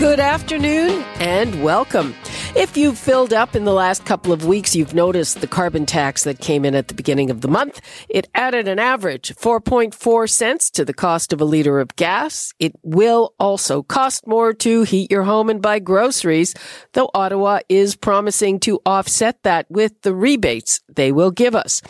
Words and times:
Good 0.00 0.18
afternoon 0.18 1.04
and 1.18 1.62
welcome. 1.62 2.14
If 2.56 2.74
you've 2.74 2.96
filled 2.96 3.34
up 3.34 3.54
in 3.54 3.64
the 3.64 3.74
last 3.74 4.06
couple 4.06 4.32
of 4.32 4.46
weeks, 4.46 4.74
you've 4.74 4.94
noticed 4.94 5.42
the 5.42 5.46
carbon 5.46 5.84
tax 5.84 6.24
that 6.24 6.40
came 6.40 6.64
in 6.64 6.74
at 6.74 6.88
the 6.88 6.94
beginning 6.94 7.28
of 7.28 7.42
the 7.42 7.48
month. 7.48 7.82
It 8.08 8.26
added 8.34 8.66
an 8.66 8.78
average 8.78 9.34
4.4 9.34 10.30
cents 10.30 10.70
to 10.70 10.86
the 10.86 10.94
cost 10.94 11.34
of 11.34 11.42
a 11.42 11.44
liter 11.44 11.78
of 11.80 11.94
gas. 11.96 12.54
It 12.58 12.72
will 12.82 13.34
also 13.38 13.82
cost 13.82 14.26
more 14.26 14.54
to 14.54 14.84
heat 14.84 15.10
your 15.10 15.24
home 15.24 15.50
and 15.50 15.60
buy 15.60 15.80
groceries, 15.80 16.54
though 16.94 17.10
Ottawa 17.12 17.60
is 17.68 17.94
promising 17.94 18.58
to 18.60 18.80
offset 18.86 19.42
that 19.42 19.70
with 19.70 20.00
the 20.00 20.14
rebates 20.14 20.80
they 20.88 21.12
will 21.12 21.30
give 21.30 21.54
us. 21.54 21.82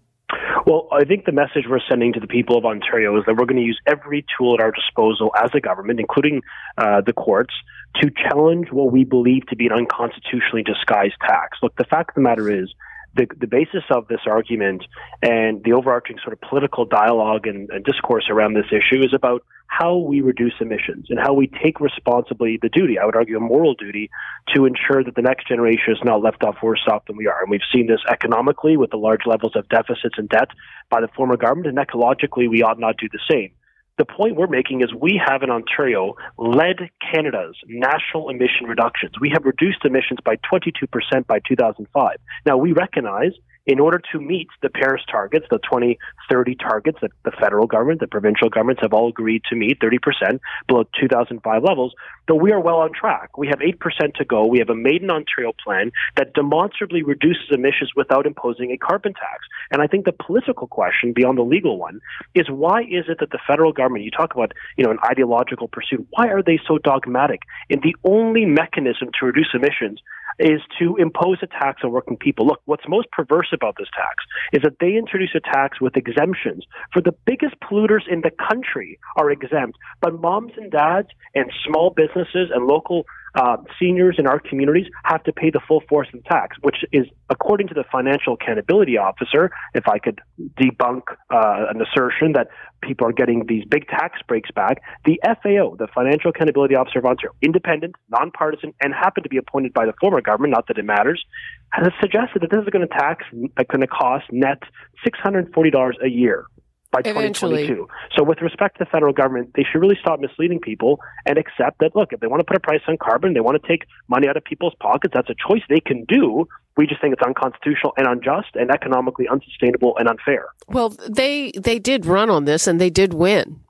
Well, 0.66 0.88
I 0.92 1.04
think 1.04 1.26
the 1.26 1.32
message 1.32 1.66
we're 1.70 1.80
sending 1.88 2.14
to 2.14 2.20
the 2.20 2.28
people 2.28 2.58
of 2.58 2.66
Ontario 2.66 3.16
is 3.20 3.24
that 3.28 3.36
we're 3.36 3.46
going 3.46 3.58
to 3.58 3.64
use 3.64 3.80
every 3.86 4.26
tool 4.36 4.56
at 4.56 4.62
our 4.62 4.72
disposal 4.72 5.32
as 5.38 5.52
a 5.54 5.60
government, 5.60 6.00
including 6.00 6.42
uh, 6.78 7.02
the 7.06 7.14
courts, 7.14 7.54
to 8.02 8.10
challenge 8.12 8.72
what 8.72 8.92
we 8.92 9.04
believe 9.04 9.46
to 9.48 9.56
be 9.56 9.68
an 9.68 9.72
unconstitutionally 9.72 10.64
disguised 10.64 11.16
tax. 11.22 11.58
Look, 11.62 11.76
the 11.76 11.86
fact 11.86 12.10
of 12.10 12.16
the 12.16 12.22
matter 12.22 12.50
is, 12.52 12.74
the, 13.16 13.28
the 13.40 13.48
basis 13.48 13.84
of 13.90 14.08
this 14.08 14.20
argument 14.28 14.84
and 15.22 15.64
the 15.64 15.72
overarching 15.72 16.18
sort 16.22 16.34
of 16.34 16.42
political 16.42 16.86
dialogue 16.86 17.48
and, 17.48 17.70
and, 17.70 17.86
discourse 17.86 18.26
around 18.30 18.56
this 18.56 18.66
issue 18.72 19.02
is 19.02 19.14
about 19.14 19.44
how 19.68 19.96
we 19.98 20.22
reduce 20.22 20.54
emissions 20.60 21.08
and 21.10 21.18
how 21.20 21.34
we 21.34 21.48
take 21.48 21.80
responsibly 21.80 22.60
the 22.62 22.70
duty, 22.70 23.00
I 23.00 23.06
would 23.06 23.16
argue 23.16 23.38
a 23.38 23.40
moral 23.40 23.74
duty, 23.74 24.10
to 24.54 24.66
ensure 24.66 25.04
that 25.04 25.16
the 25.16 25.22
next 25.22 25.48
generation 25.48 25.94
is 25.94 26.00
not 26.04 26.22
left 26.22 26.44
off 26.44 26.58
worse 26.62 26.84
off 26.92 27.06
than 27.06 27.16
we 27.16 27.28
are. 27.28 27.42
And 27.42 27.50
we've 27.50 27.62
seen 27.74 27.88
this 27.88 28.02
economically 28.10 28.78
with 28.78 28.92
the 28.92 28.98
large 28.98 29.26
levels 29.26 29.54
of 29.56 29.68
deficits 29.70 30.18
and 30.18 30.30
debt 30.30 30.50
by 30.90 31.02
the 31.02 31.08
former 31.16 31.38
government, 31.38 31.68
and 31.68 31.78
ecologically 31.78 32.50
we 32.50 32.64
ought 32.64 32.80
not 32.80 32.98
do 32.98 33.08
the 33.12 33.20
same 33.32 33.52
the 33.98 34.06
point 34.06 34.36
we're 34.36 34.48
making 34.48 34.82
is 34.82 34.94
we 34.94 35.22
have 35.26 35.42
in 35.44 35.50
Ontario 35.50 36.16
led 36.38 36.78
Canada's 37.00 37.56
national 37.68 38.30
emission 38.30 38.68
reductions. 38.68 39.14
We 39.20 39.30
have 39.34 39.46
reduced 39.46 39.86
emissions 39.86 40.20
by 40.24 40.36
22% 40.52 41.28
by 41.28 41.40
2005. 41.48 42.18
Now, 42.46 42.58
we 42.58 42.74
recognize 42.74 43.32
in 43.66 43.80
order 43.80 44.02
to 44.12 44.20
meet 44.20 44.48
the 44.62 44.70
Paris 44.70 45.02
targets, 45.10 45.46
the 45.50 45.58
2030 45.58 46.56
targets 46.56 47.00
that 47.02 47.12
the 47.24 47.32
federal 47.32 47.66
government, 47.66 48.00
the 48.00 48.08
provincial 48.08 48.50
governments 48.50 48.82
have 48.82 48.94
all 48.94 49.10
agreed 49.10 49.42
to 49.50 49.56
meet, 49.56 49.80
30% 49.80 50.40
below 50.68 50.84
2005 51.00 51.64
levels, 51.64 51.94
though 52.28 52.36
we 52.36 52.52
are 52.52 52.60
well 52.60 52.78
on 52.78 52.92
track. 52.94 53.38
We 53.38 53.48
have 53.48 53.60
8% 53.60 54.14
to 54.16 54.26
go. 54.26 54.46
We 54.46 54.60
have 54.60 54.70
a 54.70 54.76
Made 54.76 55.02
in 55.02 55.10
Ontario 55.10 55.52
plan 55.64 55.92
that 56.16 56.34
demonstrably 56.34 57.02
reduces 57.02 57.46
emissions 57.52 57.92
without 57.96 58.28
imposing 58.28 58.72
a 58.72 58.78
carbon 58.78 59.14
tax. 59.14 59.46
And 59.72 59.82
I 59.82 59.88
think 59.88 60.06
the 60.06 60.12
political 60.12 60.68
question, 60.68 61.14
beyond 61.14 61.38
the 61.38 61.44
legal 61.44 61.80
one, 61.80 62.02
is 62.36 62.48
why 62.50 62.82
is 62.82 63.06
it 63.08 63.20
that 63.20 63.32
the 63.32 63.40
federal 63.48 63.74
government, 63.74 64.06
you 64.06 64.12
talk 64.12 64.36
about, 64.36 64.52
you 64.78 64.84
know, 64.84 64.92
an 64.92 65.00
ideological 65.10 65.68
pursuit, 65.68 66.06
why 66.12 66.28
are 66.28 66.44
they 66.44 66.60
so 66.68 66.78
dogmatic 66.78 67.42
in 67.70 67.80
the 67.82 67.96
only 68.04 68.46
mechanism 68.46 69.10
to 69.20 69.26
reduce 69.26 69.50
emissions 69.54 70.02
is 70.40 70.62
to 70.80 70.96
impose 70.98 71.38
a 71.42 71.48
tax 71.48 71.82
on 71.84 71.92
working 71.92 72.18
people. 72.18 72.46
Look, 72.46 72.62
what's 72.66 72.84
most 72.88 73.10
perverse 73.12 73.50
about 73.54 73.76
this 73.78 73.88
tax 73.96 74.16
is 74.54 74.62
that 74.64 74.78
they 74.80 74.96
introduce 74.96 75.36
a 75.36 75.40
tax 75.40 75.80
with 75.80 75.96
exemptions 75.96 76.66
for 76.92 77.02
the 77.02 77.14
biggest 77.26 77.56
polluters 77.62 78.08
in 78.10 78.22
the 78.22 78.32
country 78.50 79.00
are 79.18 79.32
exempt, 79.32 79.78
but 80.02 80.20
moms 80.20 80.54
and 80.58 80.72
dads 80.72 81.10
and 81.34 81.52
small 81.66 81.92
businesses 81.96 82.50
and 82.54 82.66
local 82.66 83.06
uh, 83.36 83.58
seniors 83.80 84.16
in 84.18 84.28
our 84.28 84.40
communities 84.40 84.88
have 85.04 85.24
to 85.24 85.34
pay 85.34 85.50
the 85.50 85.60
full 85.68 85.82
force 85.90 86.08
of 86.14 86.24
the 86.24 86.30
tax, 86.30 86.58
which 86.62 86.78
is, 86.92 87.06
according 87.30 87.68
to 87.68 87.74
the 87.74 87.84
Financial 87.92 88.34
Accountability 88.34 88.98
Officer, 88.98 89.52
if 89.74 89.88
I 89.88 90.00
could 90.00 90.22
debunk 90.60 91.02
uh, 91.30 91.66
an 91.70 91.82
assertion 91.82 92.34
that 92.34 92.48
people 92.82 93.08
are 93.08 93.12
getting 93.12 93.46
these 93.48 93.66
big 93.66 93.88
tax 93.88 94.20
breaks 94.28 94.52
back, 94.52 94.82
the 95.06 95.20
FAO, 95.24 95.76
the 95.78 95.88
Financial 95.94 96.30
Accountability 96.30 96.76
Officer 96.76 97.00
of 97.00 97.06
Ontario, 97.06 97.36
independent, 97.42 97.96
nonpartisan, 98.10 98.74
and 98.82 98.94
happened 98.94 99.24
to 99.24 99.30
be 99.30 99.38
appointed 99.38 99.74
by 99.74 99.86
the 99.86 99.94
former 100.00 100.22
government, 100.22 100.54
not 100.54 100.68
that 100.68 100.78
it 100.78 100.86
matters, 100.86 101.24
has 101.72 101.92
suggested 102.00 102.42
that 102.42 102.52
this 102.52 102.62
is 102.62 102.70
going 102.70 102.88
to 102.88 102.94
tax, 102.94 103.26
going 103.32 103.82
to 103.82 103.88
cost 103.88 104.26
net 104.32 104.60
$640 105.06 105.94
a 106.04 106.10
year 106.10 106.46
by 106.96 107.10
Eventually. 107.10 107.68
2022. 107.68 107.88
So, 108.16 108.24
with 108.24 108.42
respect 108.42 108.78
to 108.78 108.86
the 108.86 108.90
federal 108.90 109.14
government, 109.14 109.52
they 109.56 109.64
should 109.64 109.80
really 109.80 109.98
stop 110.00 110.20
misleading 110.20 110.60
people 110.60 111.00
and 111.26 111.38
accept 111.38 111.80
that, 111.80 111.96
look, 111.96 112.14
if 112.14 112.20
they 112.20 112.28
want 112.28 112.40
to 112.40 112.46
put 112.46 112.56
a 112.56 112.60
price 112.60 112.82
on 112.88 112.98
carbon, 112.98 113.34
they 113.34 113.42
want 113.42 113.62
to 113.62 113.68
take 113.68 113.86
money 114.08 114.28
out 114.28 114.38
of 114.38 114.44
people's 114.44 114.74
pockets, 114.80 115.14
that's 115.14 115.30
a 115.30 115.36
choice 115.36 115.62
they 115.70 115.80
can 115.80 116.06
do. 116.06 116.48
We 116.78 116.88
just 116.88 117.02
think 117.02 117.14
it's 117.14 117.26
unconstitutional 117.26 117.94
and 117.98 118.08
unjust 118.08 118.50
and 118.56 118.70
economically 118.70 119.28
unsustainable 119.28 119.98
and 119.98 120.08
unfair. 120.08 120.48
Well, 120.68 120.90
they 120.90 121.52
they 121.52 121.80
did 121.80 122.06
run 122.06 122.30
on 122.30 122.46
this 122.46 122.68
and 122.68 122.82
they 122.82 122.90
did 122.90 123.14
win. 123.14 123.62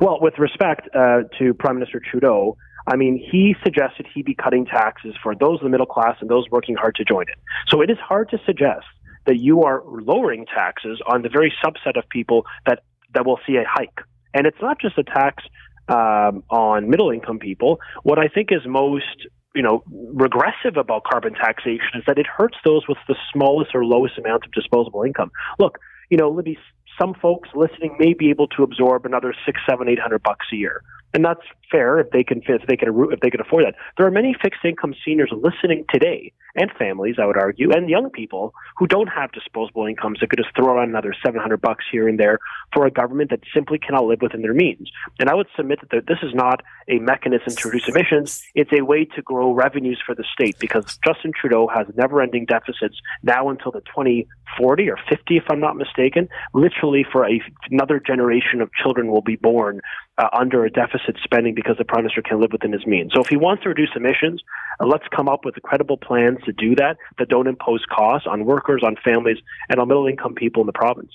Well, 0.00 0.18
with 0.20 0.38
respect 0.38 0.88
uh, 0.94 1.22
to 1.38 1.54
Prime 1.54 1.74
Minister 1.74 2.00
Trudeau, 2.00 2.56
I 2.86 2.96
mean, 2.96 3.18
he 3.18 3.56
suggested 3.62 4.06
he 4.12 4.22
be 4.22 4.34
cutting 4.34 4.66
taxes 4.66 5.14
for 5.22 5.34
those 5.34 5.60
in 5.60 5.66
the 5.66 5.70
middle 5.70 5.86
class 5.86 6.16
and 6.20 6.30
those 6.30 6.44
working 6.50 6.76
hard 6.76 6.94
to 6.96 7.04
join 7.04 7.22
it. 7.22 7.38
So 7.68 7.80
it 7.80 7.90
is 7.90 7.98
hard 7.98 8.30
to 8.30 8.38
suggest 8.44 8.86
that 9.26 9.38
you 9.38 9.62
are 9.62 9.82
lowering 9.86 10.46
taxes 10.46 11.00
on 11.06 11.22
the 11.22 11.28
very 11.28 11.52
subset 11.64 11.96
of 11.96 12.08
people 12.08 12.44
that, 12.66 12.82
that 13.14 13.24
will 13.26 13.38
see 13.46 13.56
a 13.56 13.64
hike. 13.66 14.00
And 14.34 14.46
it's 14.46 14.60
not 14.60 14.80
just 14.80 14.96
a 14.98 15.04
tax 15.04 15.44
um, 15.88 16.42
on 16.50 16.88
middle 16.88 17.10
income 17.10 17.38
people. 17.38 17.80
What 18.02 18.18
I 18.18 18.28
think 18.28 18.50
is 18.50 18.60
most 18.66 19.26
you 19.54 19.62
know, 19.62 19.82
regressive 19.90 20.78
about 20.78 21.04
carbon 21.04 21.34
taxation 21.34 21.90
is 21.96 22.04
that 22.06 22.18
it 22.18 22.26
hurts 22.26 22.56
those 22.64 22.88
with 22.88 22.96
the 23.06 23.14
smallest 23.32 23.74
or 23.74 23.84
lowest 23.84 24.16
amount 24.16 24.46
of 24.46 24.52
disposable 24.52 25.02
income. 25.02 25.30
Look, 25.58 25.78
you 26.08 26.16
know, 26.16 26.30
Libby, 26.30 26.56
some 26.98 27.12
folks 27.20 27.50
listening 27.54 27.94
may 27.98 28.14
be 28.14 28.30
able 28.30 28.46
to 28.48 28.62
absorb 28.62 29.04
another 29.04 29.34
six, 29.44 29.60
seven, 29.68 29.90
eight 29.90 29.98
hundred 29.98 30.22
bucks 30.22 30.46
a 30.52 30.56
year. 30.56 30.82
and 31.14 31.24
that's 31.24 31.42
fair 31.70 31.98
if 31.98 32.10
they 32.10 32.24
can 32.24 32.42
if 32.46 32.66
they 32.66 32.76
can 32.76 32.88
if 33.10 33.20
they 33.20 33.30
can 33.30 33.40
afford 33.40 33.64
that. 33.64 33.74
There 33.96 34.06
are 34.06 34.10
many 34.10 34.34
fixed 34.40 34.64
income 34.64 34.94
seniors 35.04 35.30
listening 35.32 35.84
today, 35.92 36.32
and 36.54 36.70
families, 36.78 37.16
I 37.20 37.26
would 37.26 37.36
argue, 37.36 37.72
and 37.72 37.88
young 37.88 38.10
people 38.10 38.52
who 38.76 38.86
don't 38.86 39.08
have 39.08 39.32
disposable 39.32 39.86
incomes 39.86 40.20
that 40.20 40.30
could 40.30 40.38
just 40.38 40.54
throw 40.54 40.74
around 40.74 40.90
another 40.90 41.14
seven 41.24 41.40
hundred 41.40 41.60
bucks 41.60 41.84
here 41.90 42.08
and 42.08 42.18
there 42.18 42.38
for 42.72 42.86
a 42.86 42.90
government 42.90 43.30
that 43.30 43.40
simply 43.54 43.78
cannot 43.78 44.04
live 44.04 44.20
within 44.20 44.42
their 44.42 44.54
means. 44.54 44.90
And 45.18 45.28
I 45.28 45.34
would 45.34 45.46
submit 45.56 45.80
that 45.90 46.06
this 46.06 46.18
is 46.22 46.34
not 46.34 46.62
a 46.88 46.98
mechanism 46.98 47.54
to 47.56 47.68
reduce 47.68 47.88
emissions; 47.88 48.42
it's 48.54 48.72
a 48.72 48.82
way 48.82 49.04
to 49.04 49.22
grow 49.22 49.52
revenues 49.52 50.00
for 50.04 50.14
the 50.14 50.24
state 50.32 50.58
because 50.58 50.98
Justin 51.04 51.32
Trudeau 51.38 51.68
has 51.68 51.86
never-ending 51.96 52.46
deficits 52.46 52.96
now 53.22 53.48
until 53.48 53.72
the 53.72 53.80
2040 53.80 54.90
or 54.90 54.98
50, 55.08 55.36
if 55.36 55.44
I'm 55.48 55.60
not 55.60 55.76
mistaken. 55.76 56.28
Literally, 56.52 57.04
for 57.10 57.26
a, 57.26 57.40
another 57.70 57.98
generation 57.98 58.60
of 58.60 58.70
children 58.74 59.10
will 59.10 59.22
be 59.22 59.36
born 59.36 59.80
uh, 60.18 60.28
under 60.32 60.64
a 60.64 60.70
deficit 60.70 61.16
spending 61.22 61.54
because 61.54 61.76
the 61.78 61.84
prime 61.84 62.04
minister 62.04 62.22
can 62.22 62.40
live 62.40 62.52
within 62.52 62.72
his 62.72 62.86
means. 62.86 63.12
So 63.14 63.22
if 63.22 63.28
he 63.28 63.36
wants 63.36 63.62
to 63.62 63.70
reduce 63.70 63.90
emissions, 63.96 64.42
uh, 64.80 64.86
let's 64.86 65.04
come 65.14 65.28
up 65.28 65.44
with 65.44 65.56
a 65.56 65.60
credible 65.60 65.96
plans 65.96 66.38
to 66.44 66.52
do 66.52 66.74
that 66.76 66.96
that 67.18 67.28
don't 67.28 67.46
impose 67.46 67.84
costs 67.90 68.26
on 68.26 68.44
workers, 68.44 68.82
on 68.84 68.96
families, 69.04 69.38
and 69.68 69.80
on 69.80 69.88
middle 69.88 70.06
income 70.06 70.34
people 70.34 70.62
in 70.62 70.66
the 70.66 70.72
province. 70.72 71.12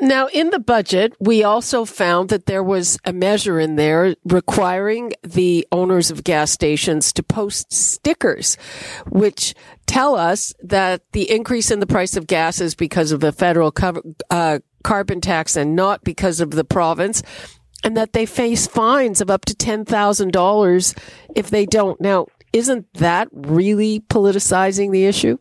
Now, 0.00 0.28
in 0.32 0.50
the 0.50 0.58
budget, 0.58 1.14
we 1.20 1.44
also 1.44 1.84
found 1.84 2.30
that 2.30 2.46
there 2.46 2.62
was 2.62 2.98
a 3.04 3.12
measure 3.12 3.60
in 3.60 3.76
there 3.76 4.16
requiring 4.24 5.12
the 5.22 5.66
owners 5.70 6.10
of 6.10 6.24
gas 6.24 6.50
stations 6.50 7.12
to 7.12 7.22
post 7.22 7.72
stickers, 7.72 8.56
which 9.10 9.54
tell 9.86 10.16
us 10.16 10.54
that 10.62 11.02
the 11.12 11.30
increase 11.30 11.70
in 11.70 11.80
the 11.80 11.86
price 11.86 12.16
of 12.16 12.26
gas 12.26 12.60
is 12.60 12.74
because 12.74 13.12
of 13.12 13.20
the 13.20 13.32
federal 13.32 13.70
cover, 13.70 14.00
uh, 14.30 14.58
carbon 14.82 15.20
tax 15.20 15.56
and 15.56 15.76
not 15.76 16.04
because 16.04 16.40
of 16.40 16.50
the 16.50 16.64
province 16.64 17.22
and 17.84 17.96
that 17.96 18.14
they 18.14 18.24
face 18.24 18.66
fines 18.66 19.20
of 19.20 19.30
up 19.30 19.44
to 19.44 19.54
$10,000 19.54 20.98
if 21.36 21.50
they 21.50 21.66
don't. 21.66 22.00
Now, 22.00 22.26
isn't 22.54 22.86
that 22.94 23.28
really 23.32 24.00
politicizing 24.08 24.92
the 24.92 25.04
issue? 25.04 25.36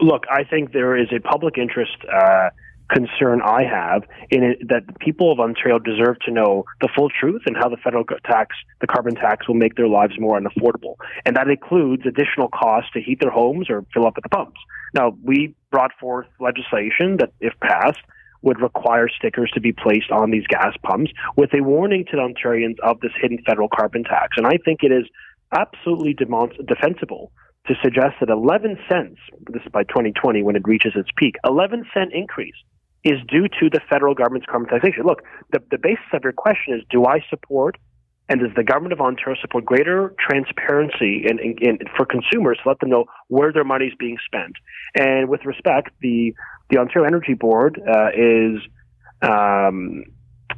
Look, 0.00 0.24
I 0.30 0.44
think 0.44 0.72
there 0.72 0.96
is 0.96 1.08
a 1.14 1.20
public 1.20 1.58
interest 1.58 1.96
uh, 2.10 2.48
concern 2.90 3.42
I 3.42 3.64
have 3.64 4.04
in 4.30 4.42
it 4.42 4.68
that 4.68 4.86
the 4.86 4.94
people 4.94 5.30
of 5.30 5.40
Ontario 5.40 5.78
deserve 5.78 6.18
to 6.24 6.30
know 6.32 6.64
the 6.80 6.88
full 6.96 7.10
truth 7.10 7.42
and 7.44 7.54
how 7.54 7.68
the 7.68 7.76
federal 7.76 8.04
tax, 8.24 8.56
the 8.80 8.86
carbon 8.86 9.14
tax, 9.14 9.46
will 9.46 9.56
make 9.56 9.76
their 9.76 9.88
lives 9.88 10.14
more 10.18 10.40
unaffordable. 10.40 10.94
And 11.26 11.36
that 11.36 11.48
includes 11.48 12.04
additional 12.06 12.48
costs 12.48 12.90
to 12.94 13.00
heat 13.00 13.20
their 13.20 13.30
homes 13.30 13.68
or 13.68 13.84
fill 13.92 14.06
up 14.06 14.14
at 14.16 14.22
the 14.22 14.30
pumps. 14.30 14.58
Now, 14.94 15.16
we 15.22 15.54
brought 15.70 15.92
forth 16.00 16.26
legislation 16.40 17.18
that, 17.18 17.32
if 17.40 17.52
passed, 17.60 18.00
would 18.40 18.60
require 18.60 19.08
stickers 19.08 19.50
to 19.52 19.60
be 19.60 19.72
placed 19.72 20.10
on 20.10 20.30
these 20.30 20.46
gas 20.48 20.74
pumps 20.82 21.10
with 21.36 21.52
a 21.54 21.62
warning 21.62 22.04
to 22.06 22.16
Ontarians 22.16 22.78
of 22.82 23.00
this 23.00 23.10
hidden 23.20 23.38
federal 23.44 23.68
carbon 23.68 24.04
tax. 24.04 24.36
And 24.36 24.46
I 24.46 24.58
think 24.64 24.80
it 24.82 24.92
is 24.92 25.04
absolutely 25.52 26.14
defensible 26.14 27.32
to 27.66 27.74
suggest 27.82 28.16
that 28.20 28.30
11 28.30 28.78
cents, 28.88 29.18
this 29.50 29.62
is 29.62 29.72
by 29.72 29.82
2020 29.84 30.42
when 30.42 30.56
it 30.56 30.62
reaches 30.64 30.92
its 30.96 31.10
peak, 31.16 31.34
11 31.44 31.84
cent 31.92 32.12
increase 32.12 32.54
is 33.04 33.18
due 33.28 33.48
to 33.60 33.70
the 33.70 33.80
federal 33.88 34.14
government's 34.14 34.46
carbon 34.50 34.68
taxation. 34.68 35.04
Look, 35.04 35.22
the, 35.52 35.60
the 35.70 35.78
basis 35.78 36.04
of 36.12 36.20
your 36.24 36.32
question 36.32 36.74
is 36.74 36.82
do 36.90 37.04
I 37.04 37.24
support 37.30 37.76
and 38.28 38.40
does 38.40 38.50
the 38.56 38.64
government 38.64 38.92
of 38.92 39.00
Ontario 39.00 39.38
support 39.40 39.64
greater 39.64 40.14
transparency 40.18 41.24
in, 41.28 41.38
in, 41.38 41.56
in, 41.60 41.78
for 41.96 42.04
consumers 42.04 42.58
to 42.62 42.68
let 42.68 42.78
them 42.80 42.90
know 42.90 43.06
where 43.28 43.52
their 43.52 43.64
money 43.64 43.86
is 43.86 43.94
being 43.98 44.18
spent? 44.26 44.52
And 44.94 45.28
with 45.28 45.44
respect, 45.44 45.90
the 46.00 46.34
the 46.68 46.76
Ontario 46.76 47.06
Energy 47.06 47.32
Board 47.32 47.80
uh, 47.80 48.08
is 48.14 48.60
um, 49.22 50.04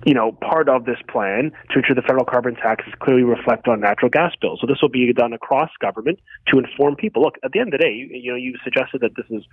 you 0.05 0.14
know, 0.14 0.32
part 0.32 0.69
of 0.69 0.85
this 0.85 0.99
plan 1.08 1.52
to 1.70 1.79
ensure 1.79 1.94
the 1.94 2.02
federal 2.02 2.25
carbon 2.25 2.55
taxes 2.55 2.93
clearly 3.00 3.23
reflect 3.23 3.69
on 3.69 3.81
natural 3.81 4.08
gas 4.08 4.32
bills. 4.41 4.58
So 4.61 4.67
this 4.67 4.79
will 4.81 4.88
be 4.88 5.12
done 5.12 5.32
across 5.32 5.70
government 5.81 6.19
to 6.49 6.58
inform 6.58 6.97
people. 6.97 7.23
Look, 7.23 7.37
at 7.44 7.52
the 7.52 7.61
end 7.61 7.75
of 7.75 7.79
the 7.79 7.85
day, 7.85 7.93
you, 7.93 8.08
you 8.11 8.31
know, 8.31 8.37
you 8.37 8.56
suggested 8.64 9.02
that 9.02 9.12
this 9.17 9.26
is 9.31 9.44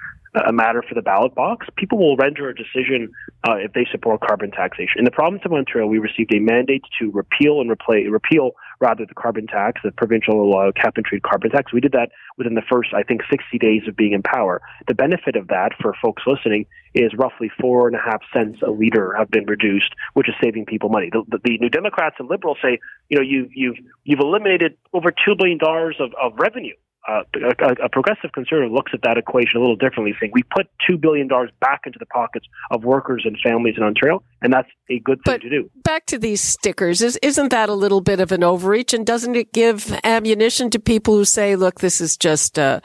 a 0.48 0.54
matter 0.54 0.84
for 0.88 0.96
the 0.96 1.02
ballot 1.02 1.36
box. 1.36 1.68
People 1.76 1.98
will 1.98 2.16
render 2.16 2.50
a 2.50 2.56
decision 2.56 3.12
uh, 3.48 3.56
if 3.56 3.74
they 3.74 3.86
support 3.92 4.22
carbon 4.22 4.52
taxation. 4.52 5.00
In 5.00 5.06
the 5.06 5.12
province 5.12 5.42
of 5.46 5.52
Ontario, 5.52 5.88
we 5.88 6.00
received 6.00 6.34
a 6.34 6.40
mandate 6.40 6.84
to 7.00 7.12
repeal 7.12 7.60
and 7.60 7.70
replace, 7.70 8.08
repeal 8.10 8.52
rather 8.80 9.06
the 9.06 9.14
carbon 9.14 9.48
tax, 9.48 9.82
the 9.84 9.92
provincial 9.92 10.58
uh, 10.58 10.72
cap 10.72 10.98
and 10.98 11.06
trade 11.06 11.24
carbon 11.24 11.52
tax. 11.52 11.74
We 11.74 11.82
did 11.82 11.92
that 11.94 12.10
within 12.38 12.56
the 12.56 12.62
first, 12.70 12.94
I 12.94 13.04
think, 13.04 13.22
60 13.30 13.58
days 13.58 13.84
of 13.88 13.96
being 13.96 14.14
in 14.14 14.22
power. 14.22 14.62
The 14.88 14.96
benefit 14.96 15.36
of 15.36 15.48
that 15.48 15.72
for 15.82 15.94
folks 16.02 16.24
listening 16.28 16.66
is 16.94 17.12
roughly 17.18 17.52
four 17.60 17.88
and 17.88 17.96
a 17.96 18.00
half 18.00 18.22
cents 18.34 18.60
a 18.66 18.72
liter 18.72 19.16
have 19.18 19.30
been 19.30 19.46
reduced, 19.46 19.94
which 20.14 20.30
is 20.30 20.36
saving 20.44 20.66
people 20.66 20.90
money. 20.90 21.10
The, 21.12 21.24
the, 21.28 21.40
the 21.44 21.58
New 21.60 21.70
Democrats 21.70 22.16
and 22.20 22.30
Liberals 22.30 22.58
say, 22.62 22.80
you 23.10 23.18
know, 23.18 23.24
you, 23.24 23.50
you've 23.54 23.78
you've 24.04 24.20
eliminated 24.20 24.78
over 24.94 25.12
two 25.12 25.36
billion 25.38 25.58
dollars 25.58 25.98
of, 26.00 26.12
of 26.22 26.34
revenue 26.38 26.76
uh, 27.08 27.24
a, 27.36 27.86
a, 27.86 27.90
progressive 27.90 28.32
conservative 28.34 28.72
looks 28.72 28.92
at 28.94 29.02
that 29.02 29.18
equation 29.18 29.58
a 29.58 29.60
little 29.60 29.78
differently, 29.78 30.14
saying 30.20 30.32
we 30.34 30.44
put 30.44 30.68
$2 30.90 31.00
billion 31.00 31.28
back 31.62 31.82
into 31.86 31.98
the 32.00 32.06
pockets 32.08 32.46
of 32.70 32.84
workers 32.84 33.24
and 33.26 33.38
families 33.42 33.76
in 33.78 33.84
Ontario, 33.84 34.22
and 34.42 34.52
that's 34.52 34.68
a 34.90 35.00
good 35.00 35.20
thing 35.24 35.36
but 35.36 35.42
to 35.42 35.50
do. 35.50 35.70
Back 35.84 36.06
to 36.08 36.20
these 36.20 36.42
stickers, 36.42 37.02
is, 37.02 37.18
isn't 37.22 37.50
that 37.50 37.70
a 37.70 37.74
little 37.74 38.02
bit 38.02 38.20
of 38.20 38.34
an 38.34 38.44
overreach? 38.44 38.94
And 38.94 39.06
doesn't 39.06 39.36
it 39.36 39.54
give 39.54 39.98
ammunition 40.04 40.70
to 40.72 40.80
people 40.80 41.16
who 41.16 41.24
say, 41.24 41.56
look, 41.56 41.80
this 41.80 42.02
is 42.02 42.18
just 42.18 42.58
a, 42.58 42.82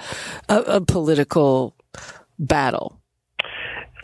a, 0.48 0.58
a 0.60 0.80
political 0.80 1.74
battle? 2.38 3.01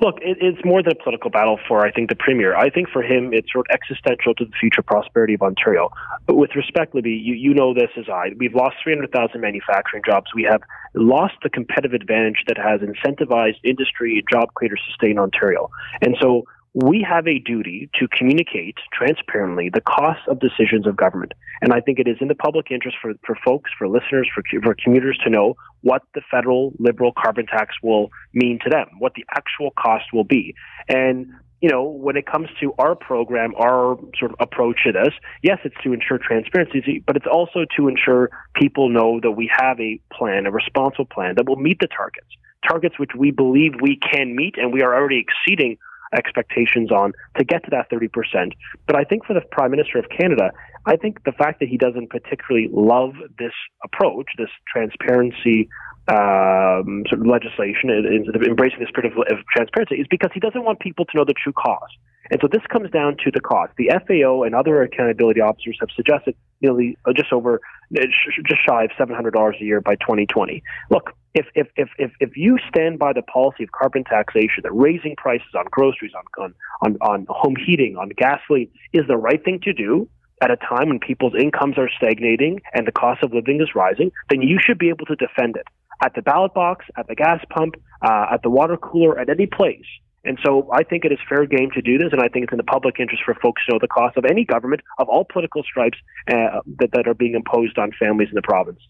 Look, 0.00 0.18
it, 0.20 0.38
it's 0.40 0.64
more 0.64 0.82
than 0.82 0.92
a 0.92 1.02
political 1.02 1.30
battle 1.30 1.58
for, 1.66 1.84
I 1.84 1.90
think, 1.90 2.08
the 2.08 2.14
Premier. 2.14 2.56
I 2.56 2.70
think 2.70 2.88
for 2.88 3.02
him, 3.02 3.32
it's 3.32 3.52
sort 3.52 3.66
of 3.68 3.74
existential 3.74 4.34
to 4.34 4.44
the 4.44 4.52
future 4.60 4.82
prosperity 4.82 5.34
of 5.34 5.42
Ontario. 5.42 5.90
But 6.26 6.36
with 6.36 6.54
respect, 6.54 6.94
Libby, 6.94 7.10
you, 7.10 7.34
you 7.34 7.52
know 7.52 7.74
this 7.74 7.90
as 7.96 8.08
I. 8.08 8.30
We've 8.36 8.54
lost 8.54 8.76
300,000 8.82 9.40
manufacturing 9.40 10.02
jobs. 10.06 10.26
We 10.34 10.44
have 10.44 10.62
lost 10.94 11.34
the 11.42 11.50
competitive 11.50 11.94
advantage 11.94 12.44
that 12.46 12.56
has 12.58 12.80
incentivized 12.80 13.58
industry, 13.64 14.22
job 14.30 14.54
creators 14.54 14.80
to 14.86 14.92
stay 14.94 15.10
in 15.10 15.18
Ontario. 15.18 15.68
And 16.00 16.16
so 16.20 16.44
we 16.74 17.04
have 17.08 17.26
a 17.26 17.38
duty 17.38 17.90
to 17.98 18.06
communicate 18.08 18.76
transparently 18.92 19.70
the 19.72 19.80
costs 19.80 20.22
of 20.28 20.38
decisions 20.38 20.86
of 20.86 20.96
government. 20.96 21.32
And 21.60 21.72
I 21.72 21.80
think 21.80 21.98
it 21.98 22.06
is 22.06 22.16
in 22.20 22.28
the 22.28 22.34
public 22.34 22.70
interest 22.70 22.96
for, 23.00 23.14
for 23.26 23.36
folks, 23.44 23.70
for 23.76 23.88
listeners, 23.88 24.28
for, 24.34 24.42
for 24.62 24.76
commuters 24.82 25.18
to 25.24 25.30
know 25.30 25.56
what 25.80 26.02
the 26.14 26.20
federal 26.30 26.72
liberal 26.78 27.12
carbon 27.16 27.46
tax 27.46 27.74
will 27.82 28.10
mean 28.32 28.58
to 28.64 28.70
them, 28.70 28.86
what 28.98 29.14
the 29.14 29.24
actual 29.34 29.72
cost 29.76 30.04
will 30.12 30.24
be. 30.24 30.54
And 30.88 31.32
you 31.60 31.68
know, 31.68 31.82
when 31.82 32.16
it 32.16 32.24
comes 32.24 32.48
to 32.60 32.72
our 32.78 32.94
program, 32.94 33.52
our 33.56 33.98
sort 34.16 34.30
of 34.30 34.36
approach 34.38 34.76
to 34.86 34.92
this, 34.92 35.12
yes, 35.42 35.58
it's 35.64 35.74
to 35.82 35.92
ensure 35.92 36.18
transparency, 36.18 37.02
but 37.04 37.16
it's 37.16 37.26
also 37.26 37.64
to 37.76 37.88
ensure 37.88 38.30
people 38.54 38.88
know 38.88 39.18
that 39.20 39.32
we 39.32 39.50
have 39.52 39.80
a 39.80 40.00
plan, 40.12 40.46
a 40.46 40.52
responsible 40.52 41.06
plan 41.06 41.34
that 41.36 41.48
will 41.48 41.56
meet 41.56 41.80
the 41.80 41.88
targets, 41.88 42.28
targets 42.68 42.96
which 42.98 43.10
we 43.16 43.32
believe 43.32 43.72
we 43.82 43.96
can 43.96 44.36
meet, 44.36 44.56
and 44.56 44.72
we 44.72 44.82
are 44.82 44.94
already 44.94 45.18
exceeding 45.18 45.76
expectations 46.14 46.90
on 46.90 47.12
to 47.36 47.44
get 47.44 47.64
to 47.64 47.70
that 47.70 47.90
30%. 47.90 48.52
But 48.86 48.96
I 48.96 49.04
think 49.04 49.24
for 49.26 49.34
the 49.34 49.40
Prime 49.40 49.70
Minister 49.70 49.98
of 49.98 50.06
Canada, 50.08 50.50
I 50.86 50.96
think 50.96 51.24
the 51.24 51.32
fact 51.32 51.60
that 51.60 51.68
he 51.68 51.76
doesn't 51.76 52.08
particularly 52.10 52.68
love 52.72 53.14
this 53.38 53.52
approach, 53.84 54.26
this 54.38 54.50
transparency 54.72 55.68
um, 56.08 57.04
sort 57.08 57.20
of 57.20 57.26
legislation, 57.26 57.90
embracing 57.90 58.80
the 58.80 58.86
spirit 58.88 59.12
of, 59.12 59.18
of 59.18 59.44
transparency, 59.54 59.96
is 59.96 60.06
because 60.08 60.30
he 60.32 60.40
doesn't 60.40 60.64
want 60.64 60.80
people 60.80 61.04
to 61.04 61.16
know 61.16 61.24
the 61.24 61.34
true 61.34 61.52
cost. 61.52 61.98
And 62.30 62.40
so 62.40 62.48
this 62.50 62.62
comes 62.70 62.90
down 62.90 63.16
to 63.24 63.30
the 63.30 63.40
cost. 63.40 63.72
The 63.76 63.90
FAO 64.06 64.42
and 64.42 64.54
other 64.54 64.82
accountability 64.82 65.40
officers 65.40 65.76
have 65.80 65.88
suggested 65.94 66.34
nearly 66.60 66.96
uh, 67.04 67.12
just 67.14 67.32
over, 67.32 67.60
just 67.92 68.66
shy 68.66 68.84
of 68.84 68.90
$700 68.98 69.60
a 69.60 69.64
year 69.64 69.80
by 69.80 69.94
2020. 69.96 70.62
Look, 70.90 71.12
if, 71.34 71.46
if, 71.54 71.68
if, 71.76 71.88
if, 71.98 72.10
if 72.20 72.36
you 72.36 72.58
stand 72.68 72.98
by 72.98 73.12
the 73.12 73.22
policy 73.22 73.64
of 73.64 73.72
carbon 73.72 74.04
taxation, 74.04 74.62
that 74.62 74.72
raising 74.72 75.14
prices 75.16 75.48
on 75.56 75.64
groceries, 75.70 76.12
on, 76.38 76.54
on, 76.82 76.96
on 77.00 77.26
home 77.28 77.56
heating, 77.56 77.96
on 77.96 78.10
gasoline 78.10 78.70
is 78.92 79.06
the 79.06 79.16
right 79.16 79.42
thing 79.44 79.60
to 79.62 79.72
do, 79.72 80.08
at 80.40 80.50
a 80.50 80.56
time 80.56 80.88
when 80.88 81.00
people's 81.00 81.34
incomes 81.38 81.76
are 81.78 81.90
stagnating 81.96 82.60
and 82.72 82.86
the 82.86 82.92
cost 82.92 83.22
of 83.22 83.32
living 83.32 83.60
is 83.60 83.74
rising, 83.74 84.12
then 84.30 84.40
you 84.40 84.58
should 84.64 84.78
be 84.78 84.88
able 84.88 85.04
to 85.06 85.16
defend 85.16 85.56
it 85.56 85.66
at 86.02 86.14
the 86.14 86.22
ballot 86.22 86.54
box, 86.54 86.86
at 86.96 87.08
the 87.08 87.14
gas 87.14 87.44
pump, 87.50 87.74
uh, 88.02 88.26
at 88.32 88.42
the 88.42 88.50
water 88.50 88.76
cooler, 88.76 89.18
at 89.18 89.28
any 89.28 89.46
place. 89.46 89.84
And 90.24 90.38
so 90.44 90.68
I 90.72 90.82
think 90.82 91.04
it 91.04 91.12
is 91.12 91.18
fair 91.28 91.46
game 91.46 91.70
to 91.74 91.82
do 91.82 91.96
this, 91.96 92.08
and 92.12 92.20
I 92.20 92.28
think 92.28 92.44
it's 92.44 92.52
in 92.52 92.58
the 92.58 92.64
public 92.64 92.96
interest 92.98 93.22
for 93.24 93.34
folks 93.34 93.64
to 93.66 93.74
know 93.74 93.78
the 93.80 93.88
cost 93.88 94.16
of 94.16 94.24
any 94.24 94.44
government 94.44 94.82
of 94.98 95.08
all 95.08 95.24
political 95.30 95.62
stripes 95.62 95.98
uh, 96.28 96.60
that, 96.78 96.90
that 96.92 97.06
are 97.06 97.14
being 97.14 97.34
imposed 97.34 97.78
on 97.78 97.92
families 97.98 98.28
in 98.28 98.34
the 98.34 98.42
province. 98.42 98.80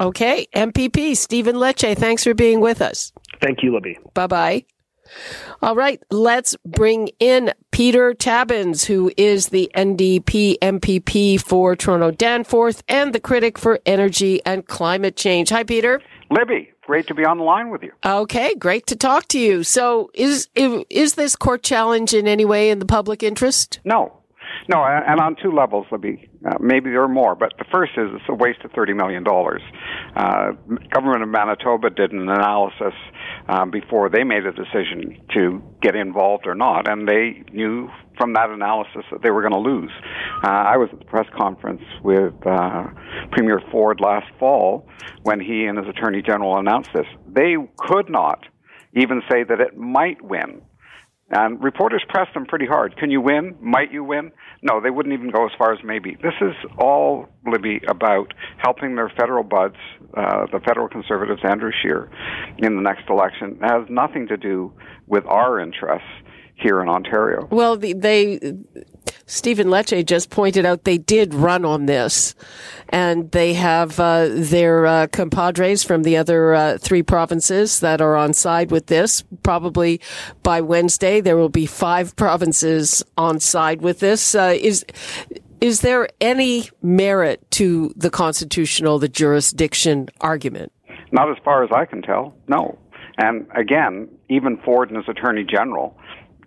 Okay. 0.00 0.46
MPP 0.54 1.16
Stephen 1.16 1.56
Lecce, 1.56 1.96
thanks 1.96 2.24
for 2.24 2.34
being 2.34 2.60
with 2.60 2.80
us. 2.80 3.12
Thank 3.42 3.62
you, 3.62 3.74
Libby. 3.74 3.98
Bye 4.14 4.26
bye. 4.26 4.64
All 5.62 5.74
right, 5.74 6.00
let's 6.10 6.56
bring 6.64 7.10
in 7.18 7.52
Peter 7.72 8.14
Tabuns, 8.14 8.84
who 8.84 9.10
is 9.16 9.48
the 9.48 9.70
NDP 9.74 10.58
MPP 10.60 11.40
for 11.40 11.74
Toronto 11.76 12.10
Danforth 12.10 12.82
and 12.88 13.12
the 13.12 13.20
critic 13.20 13.58
for 13.58 13.80
energy 13.86 14.40
and 14.46 14.66
climate 14.66 15.16
change. 15.16 15.50
Hi, 15.50 15.64
Peter. 15.64 16.00
Libby, 16.30 16.70
great 16.90 17.06
to 17.06 17.14
be 17.14 17.24
on 17.24 17.38
the 17.38 17.44
line 17.44 17.70
with 17.70 17.84
you. 17.84 17.92
Okay, 18.04 18.52
great 18.56 18.88
to 18.88 18.96
talk 18.96 19.28
to 19.28 19.38
you. 19.38 19.62
So, 19.62 20.10
is 20.12 20.48
is 20.56 21.14
this 21.14 21.36
court 21.36 21.62
challenge 21.62 22.12
in 22.12 22.26
any 22.26 22.44
way 22.44 22.68
in 22.68 22.80
the 22.80 22.84
public 22.84 23.22
interest? 23.22 23.78
No, 23.84 24.20
No, 24.68 24.84
and 24.84 25.20
on 25.20 25.36
two 25.40 25.52
levels, 25.52 25.86
Libby. 25.92 26.28
Uh, 26.44 26.56
maybe 26.58 26.90
there 26.90 27.02
are 27.02 27.08
more, 27.08 27.34
but 27.36 27.52
the 27.58 27.64
first 27.70 27.92
is 27.96 28.08
it's 28.12 28.24
a 28.28 28.34
waste 28.34 28.62
of 28.64 28.72
$30 28.72 28.96
million. 28.96 29.24
Uh, 30.16 30.52
government 30.90 31.22
of 31.22 31.28
Manitoba 31.28 31.90
did 31.90 32.12
an 32.12 32.28
analysis 32.28 32.94
um, 33.50 33.70
before 33.70 34.08
they 34.08 34.22
made 34.22 34.46
a 34.46 34.52
decision 34.52 35.20
to 35.34 35.62
get 35.82 35.96
involved 35.96 36.46
or 36.46 36.54
not, 36.54 36.88
and 36.88 37.08
they 37.08 37.42
knew 37.52 37.88
from 38.16 38.32
that 38.34 38.50
analysis 38.50 39.02
that 39.10 39.22
they 39.22 39.30
were 39.30 39.40
going 39.40 39.52
to 39.52 39.58
lose. 39.58 39.90
Uh, 40.44 40.48
I 40.48 40.76
was 40.76 40.88
at 40.92 40.98
the 41.00 41.04
press 41.04 41.26
conference 41.36 41.82
with 42.04 42.34
uh, 42.46 42.86
Premier 43.32 43.60
Ford 43.72 44.00
last 44.00 44.26
fall 44.38 44.86
when 45.22 45.40
he 45.40 45.64
and 45.64 45.78
his 45.78 45.88
Attorney 45.88 46.22
General 46.22 46.58
announced 46.58 46.90
this. 46.94 47.06
They 47.26 47.56
could 47.76 48.08
not 48.08 48.44
even 48.94 49.22
say 49.30 49.44
that 49.44 49.60
it 49.60 49.76
might 49.76 50.22
win 50.22 50.62
and 51.30 51.62
reporters 51.62 52.02
pressed 52.08 52.34
them 52.34 52.44
pretty 52.46 52.66
hard. 52.66 52.96
Can 52.96 53.10
you 53.10 53.20
win? 53.20 53.56
Might 53.60 53.92
you 53.92 54.02
win? 54.02 54.32
No, 54.62 54.80
they 54.80 54.90
wouldn't 54.90 55.14
even 55.14 55.30
go 55.30 55.46
as 55.46 55.52
far 55.56 55.72
as 55.72 55.78
maybe. 55.84 56.16
This 56.22 56.34
is 56.40 56.54
all, 56.78 57.28
Libby, 57.46 57.80
about 57.88 58.34
helping 58.58 58.96
their 58.96 59.10
federal 59.18 59.44
buds, 59.44 59.76
uh, 60.16 60.46
the 60.52 60.60
federal 60.66 60.88
conservatives, 60.88 61.40
Andrew 61.44 61.70
Scheer, 61.82 62.10
in 62.58 62.76
the 62.76 62.82
next 62.82 63.08
election. 63.08 63.58
It 63.62 63.68
has 63.70 63.88
nothing 63.88 64.26
to 64.28 64.36
do 64.36 64.72
with 65.06 65.24
our 65.26 65.60
interests 65.60 66.08
here 66.56 66.82
in 66.82 66.88
Ontario. 66.88 67.48
Well, 67.50 67.76
they 67.76 68.38
Stephen 69.26 69.68
Lecce 69.68 70.04
just 70.04 70.30
pointed 70.30 70.66
out 70.66 70.84
they 70.84 70.98
did 70.98 71.34
run 71.34 71.64
on 71.64 71.86
this, 71.86 72.34
and 72.88 73.30
they 73.30 73.54
have 73.54 73.98
uh, 74.00 74.28
their 74.30 74.86
uh, 74.86 75.06
compadres 75.08 75.82
from 75.82 76.02
the 76.02 76.16
other 76.16 76.54
uh, 76.54 76.78
three 76.78 77.02
provinces 77.02 77.80
that 77.80 78.00
are 78.00 78.16
on 78.16 78.32
side 78.32 78.70
with 78.70 78.86
this. 78.86 79.22
Probably 79.42 80.00
by 80.42 80.60
Wednesday, 80.60 81.20
there 81.20 81.36
will 81.36 81.48
be 81.48 81.66
five 81.66 82.16
provinces 82.16 83.02
on 83.16 83.40
side 83.40 83.82
with 83.82 84.00
this. 84.00 84.34
Uh, 84.34 84.56
is 84.60 84.84
is 85.60 85.82
there 85.82 86.08
any 86.20 86.70
merit 86.80 87.48
to 87.52 87.92
the 87.94 88.10
constitutional, 88.10 88.98
the 88.98 89.08
jurisdiction 89.08 90.08
argument? 90.20 90.72
Not 91.12 91.30
as 91.30 91.36
far 91.44 91.62
as 91.62 91.70
I 91.74 91.84
can 91.84 92.02
tell. 92.02 92.34
No. 92.48 92.78
And 93.18 93.46
again, 93.54 94.08
even 94.30 94.56
Ford 94.64 94.88
and 94.88 94.96
his 94.96 95.08
attorney 95.08 95.44
general 95.44 95.98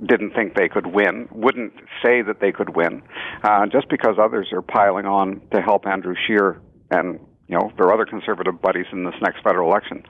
didn't 0.05 0.33
think 0.33 0.55
they 0.55 0.69
could 0.69 0.87
win, 0.87 1.27
wouldn't 1.31 1.73
say 2.03 2.21
that 2.21 2.39
they 2.39 2.51
could 2.51 2.75
win, 2.75 3.01
uh, 3.43 3.65
just 3.67 3.89
because 3.89 4.15
others 4.21 4.49
are 4.51 4.61
piling 4.61 5.05
on 5.05 5.41
to 5.51 5.61
help 5.61 5.85
Andrew 5.87 6.15
Scheer 6.27 6.61
and 6.91 7.19
you 7.47 7.57
know 7.57 7.71
their 7.77 7.93
other 7.93 8.05
conservative 8.05 8.61
buddies 8.61 8.85
in 8.91 9.03
this 9.03 9.15
next 9.21 9.43
federal 9.43 9.69
election. 9.69 10.03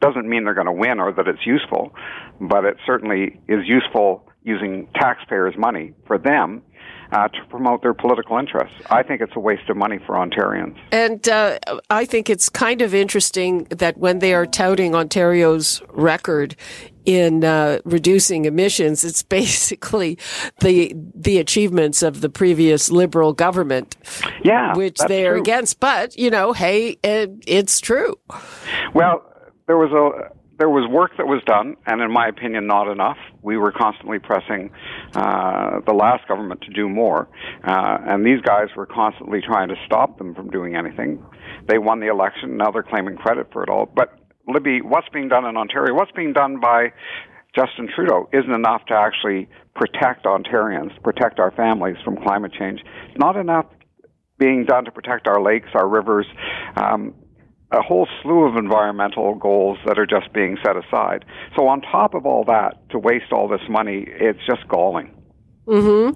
Doesn't 0.00 0.28
mean 0.28 0.44
they're 0.44 0.54
going 0.54 0.66
to 0.66 0.72
win 0.72 1.00
or 1.00 1.12
that 1.12 1.28
it's 1.28 1.46
useful, 1.46 1.94
but 2.40 2.64
it 2.64 2.76
certainly 2.84 3.40
is 3.48 3.66
useful 3.66 4.28
using 4.44 4.86
taxpayers' 4.94 5.54
money 5.56 5.94
for 6.06 6.18
them 6.18 6.62
uh, 7.12 7.28
to 7.28 7.44
promote 7.48 7.82
their 7.82 7.94
political 7.94 8.38
interests. 8.38 8.76
I 8.90 9.02
think 9.02 9.20
it's 9.20 9.34
a 9.36 9.40
waste 9.40 9.68
of 9.68 9.76
money 9.76 9.98
for 10.06 10.14
Ontarians. 10.16 10.78
And 10.92 11.26
uh, 11.28 11.58
I 11.90 12.04
think 12.04 12.28
it's 12.28 12.48
kind 12.48 12.82
of 12.82 12.94
interesting 12.94 13.64
that 13.70 13.96
when 13.98 14.18
they 14.18 14.34
are 14.34 14.46
touting 14.46 14.94
Ontario's 14.94 15.82
record 15.90 16.56
in 17.04 17.44
uh, 17.44 17.80
reducing 17.84 18.44
emissions, 18.44 19.04
it's 19.04 19.22
basically 19.40 20.18
the 20.60 20.94
the 21.14 21.38
achievements 21.38 22.02
of 22.02 22.20
the 22.20 22.28
previous 22.28 22.90
Liberal 22.90 23.32
government, 23.32 23.96
yeah, 24.42 24.74
which 24.74 24.98
they 25.08 25.26
are 25.26 25.34
true. 25.34 25.42
against. 25.42 25.80
But 25.80 26.16
you 26.16 26.30
know, 26.30 26.52
hey, 26.52 26.98
it, 27.02 27.30
it's 27.46 27.80
true. 27.80 28.16
Well, 28.94 29.22
there 29.66 29.76
was 29.76 29.92
a 29.92 30.34
there 30.58 30.68
was 30.68 30.88
work 30.88 31.12
that 31.18 31.26
was 31.26 31.42
done, 31.46 31.76
and 31.86 32.00
in 32.00 32.12
my 32.12 32.28
opinion, 32.28 32.66
not 32.66 32.90
enough. 32.90 33.16
We 33.42 33.56
were 33.56 33.72
constantly 33.72 34.18
pressing 34.18 34.70
uh, 35.14 35.80
the 35.86 35.92
last 35.92 36.28
government 36.28 36.60
to 36.62 36.70
do 36.72 36.88
more, 36.88 37.28
uh, 37.66 37.98
and 38.06 38.24
these 38.24 38.40
guys 38.42 38.68
were 38.76 38.86
constantly 38.86 39.40
trying 39.40 39.68
to 39.68 39.74
stop 39.86 40.18
them 40.18 40.34
from 40.34 40.50
doing 40.50 40.76
anything. 40.76 41.24
They 41.66 41.78
won 41.78 42.00
the 42.00 42.08
election, 42.08 42.56
now 42.56 42.70
they're 42.70 42.82
claiming 42.82 43.16
credit 43.16 43.48
for 43.52 43.62
it 43.62 43.68
all. 43.68 43.86
But 43.86 44.18
Libby, 44.46 44.80
what's 44.82 45.08
being 45.12 45.28
done 45.28 45.44
in 45.44 45.56
Ontario, 45.56 45.94
what's 45.94 46.12
being 46.12 46.32
done 46.32 46.60
by 46.60 46.92
Justin 47.56 47.88
Trudeau 47.94 48.28
isn't 48.32 48.52
enough 48.52 48.84
to 48.86 48.94
actually 48.94 49.48
protect 49.74 50.24
Ontarians, 50.24 50.90
protect 51.02 51.38
our 51.38 51.50
families 51.52 51.96
from 52.04 52.16
climate 52.16 52.52
change. 52.58 52.80
It's 53.08 53.18
not 53.18 53.36
enough 53.36 53.66
being 54.38 54.64
done 54.64 54.84
to 54.84 54.90
protect 54.90 55.28
our 55.28 55.40
lakes, 55.40 55.68
our 55.74 55.88
rivers. 55.88 56.26
Um, 56.76 57.14
a 57.74 57.82
whole 57.82 58.06
slew 58.22 58.44
of 58.44 58.56
environmental 58.56 59.34
goals 59.34 59.78
that 59.86 59.98
are 59.98 60.06
just 60.06 60.32
being 60.32 60.56
set 60.64 60.76
aside. 60.76 61.24
So 61.56 61.66
on 61.66 61.80
top 61.80 62.14
of 62.14 62.24
all 62.24 62.44
that, 62.44 62.88
to 62.90 62.98
waste 62.98 63.32
all 63.32 63.48
this 63.48 63.60
money, 63.68 64.06
it's 64.08 64.38
just 64.46 64.66
galling. 64.68 65.10
Hmm. 65.66 66.10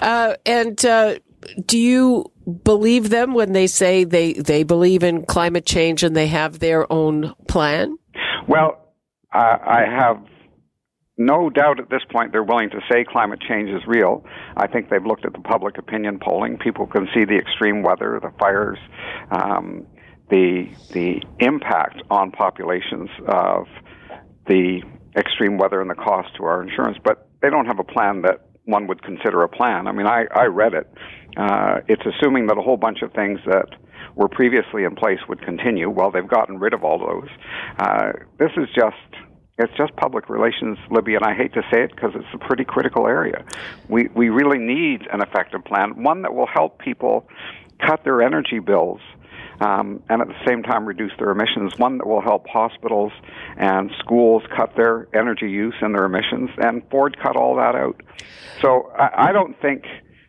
Uh, 0.00 0.34
and 0.44 0.84
uh, 0.84 1.18
do 1.66 1.78
you 1.78 2.24
believe 2.64 3.10
them 3.10 3.34
when 3.34 3.52
they 3.52 3.66
say 3.66 4.04
they 4.04 4.34
they 4.34 4.62
believe 4.62 5.02
in 5.02 5.24
climate 5.26 5.66
change 5.66 6.02
and 6.02 6.16
they 6.16 6.28
have 6.28 6.58
their 6.58 6.90
own 6.92 7.34
plan? 7.46 7.96
Well, 8.48 8.94
uh, 9.32 9.58
I 9.62 9.84
have 9.88 10.24
no 11.18 11.50
doubt 11.50 11.80
at 11.80 11.88
this 11.90 12.02
point 12.10 12.32
they're 12.32 12.42
willing 12.42 12.70
to 12.70 12.80
say 12.90 13.04
climate 13.04 13.40
change 13.46 13.70
is 13.70 13.82
real. 13.86 14.24
I 14.56 14.66
think 14.66 14.90
they've 14.90 15.04
looked 15.04 15.24
at 15.24 15.32
the 15.32 15.40
public 15.40 15.78
opinion 15.78 16.18
polling. 16.22 16.58
People 16.58 16.86
can 16.86 17.08
see 17.14 17.24
the 17.24 17.36
extreme 17.36 17.82
weather, 17.82 18.18
the 18.22 18.32
fires, 18.38 18.78
um, 19.30 19.86
the 20.30 20.68
the 20.92 21.22
impact 21.38 22.02
on 22.10 22.30
populations 22.30 23.10
of 23.26 23.66
the 24.46 24.82
extreme 25.16 25.58
weather 25.58 25.80
and 25.80 25.90
the 25.90 25.94
cost 25.94 26.34
to 26.36 26.44
our 26.44 26.62
insurance, 26.62 26.98
but 27.02 27.28
they 27.42 27.50
don't 27.50 27.66
have 27.66 27.78
a 27.78 27.84
plan 27.84 28.22
that 28.22 28.46
one 28.64 28.86
would 28.88 29.02
consider 29.02 29.42
a 29.42 29.48
plan. 29.48 29.86
I 29.86 29.92
mean, 29.92 30.06
I, 30.06 30.24
I 30.34 30.46
read 30.46 30.74
it. 30.74 30.92
Uh, 31.36 31.80
it's 31.88 32.02
assuming 32.04 32.48
that 32.48 32.58
a 32.58 32.62
whole 32.62 32.76
bunch 32.76 33.02
of 33.02 33.12
things 33.12 33.38
that 33.46 33.68
were 34.16 34.28
previously 34.28 34.84
in 34.84 34.96
place 34.96 35.20
would 35.28 35.40
continue. 35.42 35.88
Well, 35.88 36.10
they've 36.10 36.26
gotten 36.26 36.58
rid 36.58 36.74
of 36.74 36.84
all 36.84 36.98
those. 36.98 37.28
Uh, 37.78 38.12
this 38.38 38.50
is 38.56 38.68
just 38.74 38.96
it's 39.58 39.72
just 39.78 39.96
public 39.96 40.28
relations, 40.28 40.76
Libby, 40.90 41.14
and 41.14 41.24
I 41.24 41.34
hate 41.34 41.54
to 41.54 41.62
say 41.72 41.84
it 41.84 41.90
because 41.94 42.10
it's 42.14 42.26
a 42.34 42.38
pretty 42.38 42.64
critical 42.64 43.06
area. 43.06 43.44
We 43.88 44.08
we 44.14 44.28
really 44.28 44.58
need 44.58 45.02
an 45.12 45.22
effective 45.22 45.64
plan, 45.64 46.02
one 46.02 46.22
that 46.22 46.34
will 46.34 46.46
help 46.46 46.78
people 46.78 47.28
cut 47.84 48.04
their 48.04 48.22
energy 48.22 48.58
bills 48.58 49.00
um, 49.60 50.02
and 50.08 50.20
at 50.22 50.28
the 50.28 50.44
same 50.46 50.62
time 50.62 50.86
reduce 50.86 51.12
their 51.18 51.30
emissions. 51.30 51.72
One 51.78 51.98
that 51.98 52.06
will 52.06 52.22
help 52.22 52.46
hospitals 52.48 53.12
and 53.56 53.90
schools 53.98 54.42
cut 54.56 54.74
their 54.76 55.08
energy 55.14 55.50
use 55.50 55.74
and 55.80 55.94
their 55.94 56.04
emissions, 56.04 56.50
and 56.58 56.82
Ford 56.90 57.16
cut 57.22 57.36
all 57.36 57.56
that 57.56 57.74
out. 57.74 58.00
So 58.62 58.90
I, 58.98 59.28
I 59.28 59.32
don't 59.32 59.60
think 59.60 59.84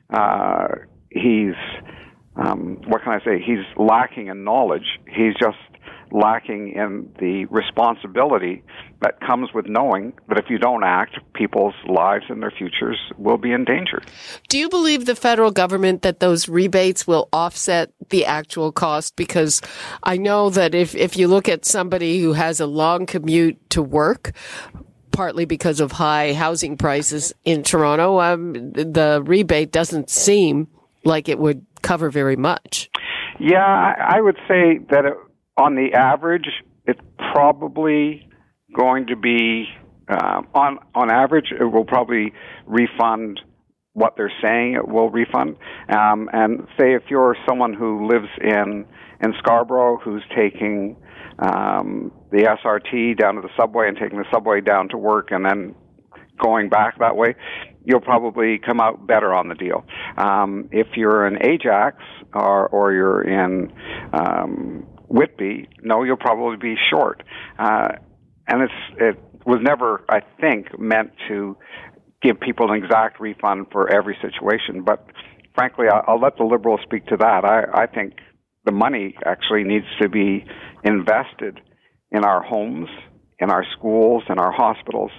uh, 0.10 0.68
he's 1.10 1.56
um, 2.38 2.82
what 2.88 3.04
can 3.04 3.14
I 3.14 3.24
say? 3.26 3.42
He's 3.44 3.66
lacking 3.78 4.28
in 4.28 4.44
knowledge. 4.44 5.00
He's 5.08 5.34
just 5.40 5.58
lacking 6.12 6.74
in 6.74 7.10
the 7.20 7.46
responsibility 7.46 8.64
that 9.02 9.20
comes 9.20 9.50
with 9.54 9.68
knowing 9.68 10.14
that 10.30 10.38
if 10.38 10.46
you 10.50 10.58
don't 10.58 10.84
act, 10.84 11.20
people's 11.34 11.74
lives 11.88 12.26
and 12.30 12.42
their 12.42 12.52
futures 12.52 12.98
will 13.18 13.38
be 13.38 13.52
in 13.52 13.66
danger. 13.66 14.02
Do 14.48 14.58
you 14.58 14.70
believe 14.70 15.06
the 15.06 15.16
federal 15.16 15.52
government 15.52 16.02
that 16.02 16.20
those 16.20 16.48
rebates 16.48 17.06
will 17.06 17.30
offset 17.34 17.92
the 18.10 18.26
actual 18.26 18.72
cost? 18.72 19.16
Because 19.16 19.62
I 20.04 20.18
know 20.18 20.50
that 20.50 20.74
if, 20.74 20.96
if 20.96 21.18
you 21.18 21.28
look 21.28 21.50
at 21.50 21.66
somebody 21.66 22.22
who 22.22 22.34
has 22.34 22.60
a 22.60 22.66
long 22.66 23.06
commute 23.06 23.70
to 23.72 23.82
work, 23.82 24.32
partly 25.12 25.46
because 25.46 25.80
of 25.80 25.92
high 25.92 26.34
housing 26.34 26.78
prices 26.78 27.34
in 27.44 27.64
Toronto, 27.64 28.20
um, 28.20 28.54
the 28.72 29.22
rebate 29.26 29.72
doesn't 29.72 30.10
seem 30.10 30.68
like 31.04 31.28
it 31.28 31.40
would 31.40 31.66
cover 31.82 32.10
very 32.10 32.36
much. 32.36 32.90
Yeah, 33.40 33.64
I 33.64 34.22
would 34.22 34.38
say 34.48 34.80
that 34.90 35.06
it, 35.06 35.14
on 35.58 35.76
the 35.76 35.94
average, 35.98 36.48
it's 36.86 37.02
probably 37.34 38.30
going 38.76 39.08
to 39.08 39.16
be 39.16 39.66
um, 40.10 40.48
on 40.54 40.80
on 40.96 41.12
average 41.12 41.52
it 41.52 41.66
will 41.66 41.84
probably 41.84 42.32
refund 42.66 43.42
what 43.94 44.14
they're 44.16 44.32
saying 44.42 44.76
it 44.76 44.88
will 44.88 45.10
refund. 45.10 45.58
Um, 45.90 46.30
and 46.32 46.68
say 46.80 46.94
if 46.94 47.04
you're 47.10 47.36
someone 47.48 47.74
who 47.74 48.08
lives 48.08 48.30
in 48.42 48.86
in 49.22 49.34
Scarborough 49.40 49.98
who's 49.98 50.24
taking 50.36 50.96
um, 51.40 52.12
the 52.32 52.44
SRT 52.64 53.20
down 53.20 53.36
to 53.36 53.42
the 53.42 53.50
subway 53.60 53.88
and 53.88 53.98
taking 53.98 54.20
the 54.20 54.26
subway 54.32 54.62
down 54.62 54.90
to 54.90 54.98
work 54.98 55.30
and 55.32 55.44
then 55.44 55.76
going 56.42 56.70
back 56.70 57.00
that 57.00 57.16
way, 57.16 57.36
you'll 57.84 58.00
probably 58.00 58.60
come 58.60 58.80
out 58.80 59.08
better 59.08 59.34
on 59.34 59.50
the 59.50 59.56
deal. 59.56 59.84
Um, 60.18 60.70
if 60.72 60.88
you're 60.96 61.26
in 61.28 61.44
Ajax 61.44 61.98
or 62.34 62.68
or 62.68 62.94
you're 62.94 63.24
in 63.24 63.74
um, 64.14 64.86
Whitby, 65.08 65.70
no, 65.84 66.04
you'll 66.04 66.18
probably 66.18 66.58
be 66.58 66.76
short. 66.90 67.24
Uh, 67.58 67.90
and 68.48 68.64
it's 68.64 68.74
it 69.00 69.20
was 69.46 69.60
never, 69.62 70.04
I 70.10 70.22
think, 70.42 70.78
meant 70.80 71.12
to 71.28 71.58
give 72.22 72.40
people 72.40 72.72
an 72.72 72.84
exact 72.84 73.20
refund 73.20 73.68
for 73.72 73.90
every 73.90 74.18
situation. 74.22 74.84
But 74.84 75.06
frankly, 75.56 75.88
I'll, 75.88 76.04
I'll 76.08 76.20
let 76.20 76.38
the 76.38 76.44
liberals 76.44 76.82
speak 76.84 77.06
to 77.08 77.18
that. 77.18 77.46
I, 77.46 77.84
I 77.84 77.88
think 77.88 78.16
the 78.66 78.72
money 78.72 79.16
actually 79.26 79.64
needs 79.64 79.86
to 80.02 80.10
be 80.10 80.46
invested 80.84 81.62
in 82.12 82.24
our 82.24 82.42
homes, 82.42 82.90
in 83.40 83.50
our 83.50 83.66
schools, 83.78 84.24
in 84.30 84.40
our 84.40 84.52
hospitals 84.52 85.12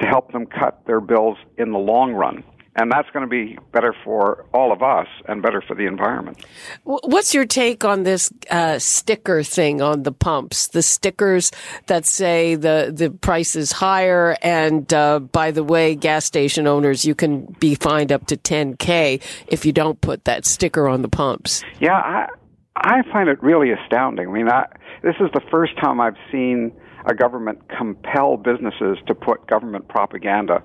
to 0.00 0.06
help 0.06 0.32
them 0.32 0.46
cut 0.46 0.82
their 0.86 1.00
bills 1.00 1.36
in 1.56 1.72
the 1.72 1.78
long 1.78 2.12
run 2.12 2.42
and 2.80 2.90
that's 2.90 3.10
going 3.10 3.22
to 3.22 3.28
be 3.28 3.58
better 3.72 3.94
for 4.04 4.46
all 4.54 4.72
of 4.72 4.82
us 4.82 5.06
and 5.28 5.42
better 5.42 5.60
for 5.60 5.74
the 5.74 5.84
environment. 5.84 6.42
What's 6.84 7.34
your 7.34 7.44
take 7.44 7.84
on 7.84 8.04
this 8.04 8.32
uh, 8.50 8.78
sticker 8.78 9.42
thing 9.42 9.82
on 9.82 10.04
the 10.04 10.12
pumps? 10.12 10.68
The 10.68 10.80
stickers 10.82 11.52
that 11.86 12.06
say 12.06 12.54
the 12.54 12.90
the 12.94 13.10
price 13.10 13.54
is 13.54 13.70
higher, 13.70 14.34
and 14.40 14.92
uh, 14.94 15.18
by 15.18 15.50
the 15.50 15.62
way, 15.62 15.94
gas 15.94 16.24
station 16.24 16.66
owners, 16.66 17.04
you 17.04 17.14
can 17.14 17.44
be 17.60 17.74
fined 17.74 18.12
up 18.12 18.26
to 18.28 18.36
10k 18.38 19.20
if 19.46 19.66
you 19.66 19.72
don't 19.72 20.00
put 20.00 20.24
that 20.24 20.46
sticker 20.46 20.88
on 20.88 21.02
the 21.02 21.08
pumps. 21.08 21.62
Yeah, 21.80 21.96
I 21.96 22.28
I 22.76 23.02
find 23.12 23.28
it 23.28 23.42
really 23.42 23.72
astounding. 23.72 24.26
I 24.26 24.32
mean, 24.32 24.48
I, 24.48 24.64
this 25.02 25.16
is 25.20 25.28
the 25.34 25.42
first 25.50 25.76
time 25.78 26.00
I've 26.00 26.16
seen 26.32 26.72
a 27.04 27.14
government 27.14 27.60
compel 27.76 28.38
businesses 28.38 28.96
to 29.06 29.14
put 29.14 29.46
government 29.46 29.88
propaganda 29.88 30.62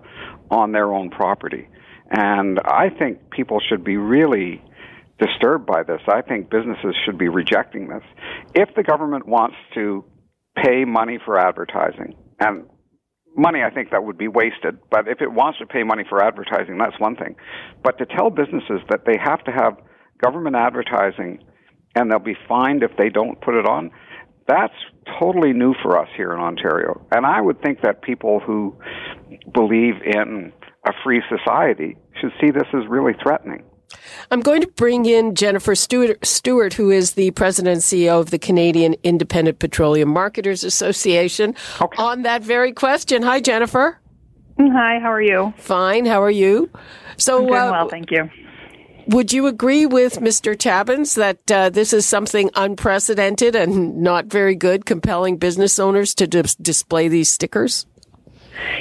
on 0.49 0.71
their 0.71 0.93
own 0.93 1.09
property. 1.09 1.67
And 2.09 2.59
I 2.63 2.89
think 2.89 3.31
people 3.31 3.59
should 3.67 3.83
be 3.83 3.97
really 3.97 4.61
disturbed 5.19 5.65
by 5.65 5.83
this. 5.83 6.01
I 6.07 6.21
think 6.21 6.49
businesses 6.49 6.95
should 7.05 7.17
be 7.17 7.29
rejecting 7.29 7.87
this. 7.87 8.03
If 8.53 8.69
the 8.75 8.83
government 8.83 9.27
wants 9.27 9.55
to 9.73 10.05
pay 10.55 10.85
money 10.85 11.19
for 11.23 11.39
advertising, 11.39 12.15
and 12.39 12.65
money 13.35 13.61
I 13.63 13.69
think 13.69 13.91
that 13.91 14.03
would 14.03 14.17
be 14.17 14.27
wasted, 14.27 14.77
but 14.89 15.07
if 15.07 15.21
it 15.21 15.31
wants 15.31 15.59
to 15.59 15.65
pay 15.65 15.83
money 15.83 16.03
for 16.07 16.23
advertising, 16.23 16.77
that's 16.77 16.99
one 16.99 17.15
thing. 17.15 17.35
But 17.83 17.97
to 17.97 18.05
tell 18.05 18.29
businesses 18.29 18.81
that 18.89 19.01
they 19.05 19.17
have 19.21 19.43
to 19.45 19.51
have 19.51 19.77
government 20.23 20.55
advertising 20.55 21.43
and 21.95 22.11
they'll 22.11 22.19
be 22.19 22.37
fined 22.47 22.83
if 22.83 22.91
they 22.97 23.09
don't 23.09 23.39
put 23.41 23.55
it 23.55 23.65
on, 23.65 23.91
that's 24.47 24.73
totally 25.19 25.53
new 25.53 25.73
for 25.81 25.99
us 25.99 26.09
here 26.15 26.31
in 26.33 26.39
Ontario. 26.39 27.05
And 27.11 27.25
I 27.25 27.41
would 27.41 27.61
think 27.61 27.81
that 27.81 28.01
people 28.01 28.39
who 28.39 28.75
believe 29.53 29.95
in 30.05 30.53
a 30.85 30.93
free 31.03 31.21
society 31.29 31.97
should 32.19 32.31
see 32.39 32.51
this 32.51 32.67
as 32.73 32.87
really 32.87 33.13
threatening. 33.21 33.63
I'm 34.31 34.41
going 34.41 34.61
to 34.61 34.67
bring 34.67 35.05
in 35.05 35.35
Jennifer 35.35 35.75
Stewart, 35.75 36.25
Stewart, 36.25 36.73
who 36.73 36.89
is 36.91 37.13
the 37.13 37.31
president 37.31 37.73
and 37.73 37.81
CEO 37.81 38.19
of 38.19 38.31
the 38.31 38.39
Canadian 38.39 38.95
Independent 39.03 39.59
Petroleum 39.59 40.09
Marketers 40.09 40.63
Association, 40.63 41.55
okay. 41.81 41.97
on 42.01 42.23
that 42.23 42.41
very 42.41 42.71
question. 42.71 43.21
Hi, 43.21 43.39
Jennifer. 43.39 43.99
Hi, 44.59 44.99
how 44.99 45.11
are 45.11 45.21
you? 45.21 45.53
Fine, 45.57 46.05
how 46.05 46.21
are 46.21 46.31
you? 46.31 46.69
So, 47.17 47.39
I'm 47.39 47.47
doing 47.47 47.59
uh, 47.59 47.71
well, 47.71 47.89
thank 47.89 48.11
you. 48.11 48.29
Would 49.07 49.31
you 49.31 49.45
agree 49.45 49.85
with 49.85 50.19
Mr. 50.19 50.55
Tabuns 50.55 51.15
that 51.15 51.51
uh, 51.51 51.69
this 51.69 51.93
is 51.93 52.07
something 52.07 52.49
unprecedented 52.55 53.55
and 53.55 53.97
not 53.97 54.25
very 54.25 54.55
good, 54.55 54.85
compelling 54.85 55.37
business 55.37 55.77
owners 55.77 56.15
to 56.15 56.25
dis- 56.25 56.55
display 56.55 57.07
these 57.07 57.29
stickers? 57.29 57.85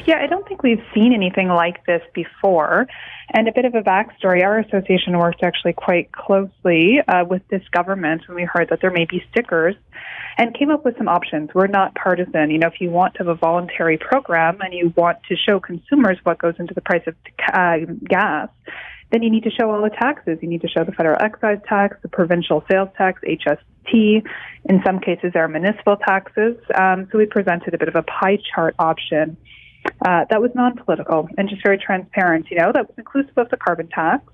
Yeah, 0.07 0.19
I 0.21 0.27
don't 0.27 0.47
think 0.47 0.63
we've 0.63 0.83
seen 0.95 1.13
anything 1.13 1.49
like 1.49 1.85
this 1.87 2.03
before. 2.15 2.87
And 3.33 3.49
a 3.49 3.53
bit 3.53 3.65
of 3.65 3.75
a 3.75 3.81
backstory 3.81 4.43
our 4.45 4.59
association 4.59 5.19
worked 5.19 5.43
actually 5.43 5.73
quite 5.73 6.13
closely 6.13 7.01
uh, 7.09 7.25
with 7.25 7.43
this 7.49 7.63
government 7.73 8.23
when 8.29 8.37
we 8.37 8.45
heard 8.45 8.69
that 8.69 8.81
there 8.81 8.91
may 8.91 9.07
be 9.07 9.25
stickers 9.31 9.75
and 10.37 10.55
came 10.57 10.71
up 10.71 10.85
with 10.85 10.97
some 10.99 11.09
options. 11.09 11.51
We're 11.55 11.67
not 11.67 11.95
partisan. 11.95 12.51
You 12.51 12.59
know, 12.59 12.69
if 12.69 12.81
you 12.81 12.91
want 12.91 13.15
to 13.15 13.19
have 13.21 13.29
a 13.29 13.35
voluntary 13.35 13.99
program 13.99 14.61
and 14.61 14.75
you 14.75 14.93
want 14.97 15.19
to 15.29 15.37
show 15.37 15.59
consumers 15.59 16.19
what 16.25 16.39
goes 16.39 16.55
into 16.59 16.75
the 16.75 16.81
price 16.81 17.03
of 17.07 17.15
uh, 17.53 17.93
gas, 18.05 18.49
then 19.11 19.23
you 19.23 19.31
need 19.31 19.45
to 19.45 19.51
show 19.51 19.71
all 19.71 19.83
the 19.83 19.91
taxes. 19.91 20.39
You 20.43 20.49
need 20.49 20.63
to 20.63 20.69
show 20.69 20.85
the 20.85 20.93
federal 20.93 21.17
excise 21.21 21.59
tax, 21.69 21.97
the 22.03 22.09
provincial 22.09 22.65
sales 22.71 22.89
tax, 22.97 23.21
HST. 23.23 24.23
In 24.65 24.83
some 24.85 24.99
cases, 24.99 25.33
there 25.33 25.45
are 25.45 25.49
municipal 25.49 25.97
taxes. 25.97 26.57
Um, 26.75 27.09
so 27.11 27.19
we 27.19 27.27
presented 27.27 27.75
a 27.75 27.79
bit 27.79 27.89
of 27.89 27.97
a 27.97 28.03
pie 28.03 28.39
chart 28.55 28.75
option 28.79 29.37
uh, 30.05 30.25
that 30.31 30.41
was 30.41 30.51
non-political 30.55 31.29
and 31.37 31.49
just 31.49 31.63
very 31.63 31.79
transparent. 31.79 32.51
You 32.51 32.59
know, 32.59 32.73
that 32.73 32.89
was 32.89 32.95
inclusive 32.99 33.37
of 33.37 33.49
the 33.51 33.57
carbon 33.57 33.89
tax. 33.89 34.25